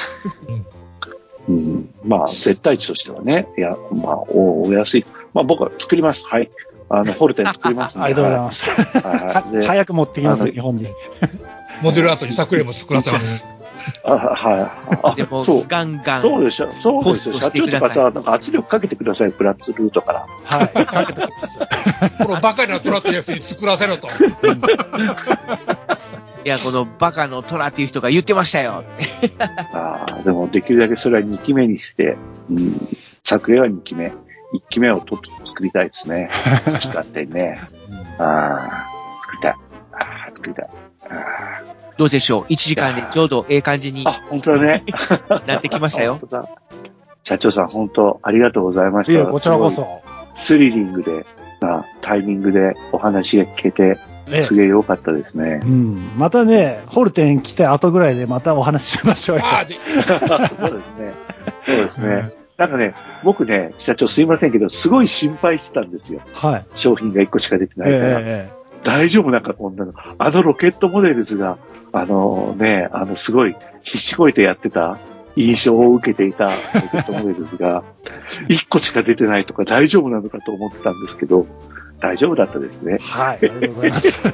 [1.48, 5.06] うんまあ、絶対値としてはね、いや、まあ、おお安い。
[5.34, 6.26] まあ、僕は作ります。
[6.26, 6.50] はい。
[6.92, 8.04] あの、ホルテン作りますんで。
[8.04, 8.70] ありがとうございます。
[8.70, 10.88] はいはいで早く持ってきます日本に。
[11.80, 13.46] モデルアートに作例も作らせます。
[14.04, 14.98] あはい。
[15.02, 16.22] あでもそう、ガンガン。
[16.22, 16.70] そうでしょ。
[16.70, 17.34] そうですよ。
[17.34, 20.26] 社長とかさ、なんか圧力かけてください、プラッツルートから。
[20.44, 20.68] はい。
[20.86, 21.60] かけてます。
[22.18, 24.08] このバカなトラットやつに作らせろと。
[26.44, 28.84] いや、このバカのトラっていう人が言ってましたよ。
[29.72, 32.18] ああ、でもできるだけそれは2期目にして、
[32.50, 32.88] うん、
[33.24, 34.12] 作例は2期目。
[34.52, 36.30] 1期目をとっとと作りたいですね。
[36.64, 37.60] 好き勝手にね。
[38.18, 38.86] ああ、
[39.22, 39.52] 作りたい。
[39.52, 39.56] あ
[40.28, 40.70] あ、作りたい。
[41.96, 44.84] どうでしょう ?1 時間でちょうどええ感じに本当だね。
[45.46, 46.18] なってきましたよ。
[46.20, 46.48] 本当だ。
[47.22, 49.12] 社長さん、本当ありがとうございました。
[49.12, 50.02] いや、こちらこそ。
[50.34, 51.26] スリリングで、
[51.60, 53.98] なタイミングでお話が聞けて、
[54.28, 55.60] ええすげえ良かったですね。
[55.62, 56.12] うん。
[56.16, 59.44] またね、ホルテン来た後ぐらいでまたお話ししましょうよ。
[60.54, 61.12] そうですね。
[61.64, 62.41] そうですね。
[62.62, 62.94] なんかね、
[63.24, 66.20] 僕ね、社長すいませんけど、すごい心配してたんですよ。
[66.32, 66.66] はい。
[66.76, 68.20] 商品が1個しか出てないから。
[68.20, 68.52] え
[68.84, 69.94] 大丈夫なんかこんなの。
[70.16, 71.58] あのロケットモデルズが、
[71.92, 75.00] あのね、あのすごい必死こいてやってた
[75.34, 76.50] 印象を受けていたロ
[76.92, 77.82] ケットモデルズが、
[78.48, 81.48] 1個しか出てないとか大丈夫なのかと思ってたんですけど、
[81.98, 82.98] 大丈夫だったですね。
[83.00, 83.38] はい。
[83.38, 84.22] ありがとうございます。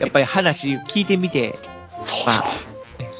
[0.00, 1.54] やっぱり話聞いてみて、
[2.26, 2.69] まあ、安そう、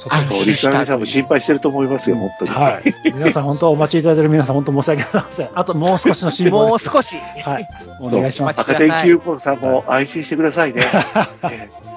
[0.09, 2.51] リ心したスナーの皆さんも心配してると思いますよ、本当に。
[2.51, 2.95] はい。
[3.05, 5.51] 皆さん本当お待ちいただいている皆さん本当申し訳ございません。
[5.55, 6.69] あともう少しの辛抱。
[6.69, 7.17] もう少し。
[7.17, 7.69] はい。
[8.01, 8.61] お願いします。
[8.61, 10.83] 赤点球ポさんも安心してくださいね。
[11.45, 11.91] ええ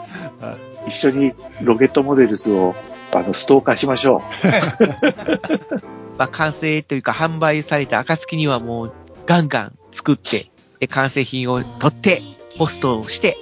[0.86, 2.76] 一緒にロケットモデルズを
[3.14, 4.22] あのストーカーしましょ
[6.18, 8.94] まあ、完成というか販売された暁にはもう
[9.26, 12.22] ガンガン作って、で、完成品を取って、
[12.58, 13.38] ポストをして、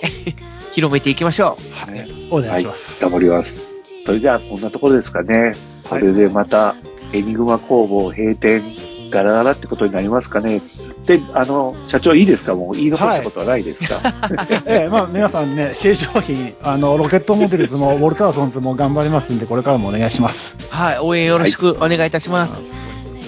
[0.72, 1.92] 広めていきましょう。
[1.92, 2.10] はい。
[2.30, 3.02] お願いします。
[3.02, 3.81] 頑張ります。
[4.06, 5.54] それではこんなところですかね。
[5.90, 6.76] これでまた、
[7.14, 8.64] エニグマ工房閉店、
[9.12, 10.62] ガラガラってことになりますかね。
[11.06, 12.56] で、あの、社長いいですか？
[12.56, 14.02] もう言い残したことはないですか、
[14.66, 20.56] ええ、まあ皆さんね、新商品、あの、ロケットモデルズも、 ウォルターソンズも頑張りますんで、これからもお願いします。
[20.60, 20.64] う。
[20.74, 22.72] はい、応援よろしくお願いいたします。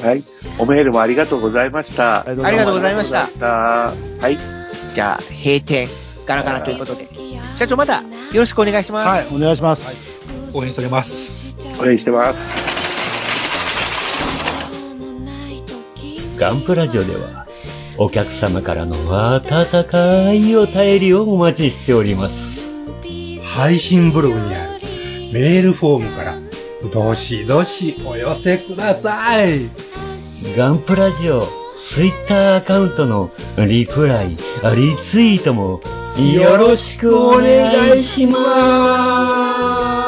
[0.01, 0.23] はい。
[0.57, 2.21] おメールもありがとうございました。
[2.21, 3.51] ありがとうございましたありがとうござ
[3.91, 4.37] いましたはい。
[4.93, 5.87] じゃあ、閉店、
[6.25, 7.07] ガラガラということで。
[7.55, 8.01] 社長またよ
[8.35, 9.31] ろしくお願いします。
[9.31, 10.12] はい、お願いします。
[10.53, 11.55] 応援しております。
[11.79, 12.73] お応援してます。
[16.37, 17.47] ガンプラジオでは、
[17.97, 18.95] お客様からの
[19.35, 22.61] 温かいお便りをお待ちしております。
[23.43, 24.81] 配信ブログにある
[25.31, 26.39] メールフォームから、
[26.91, 29.69] どしどしお寄せください。
[30.57, 31.47] ガンプラジオ、
[31.81, 34.37] ツイッターアカウントのリプライ、リ
[34.97, 35.81] ツイートも
[36.17, 40.02] よろしくお願いします。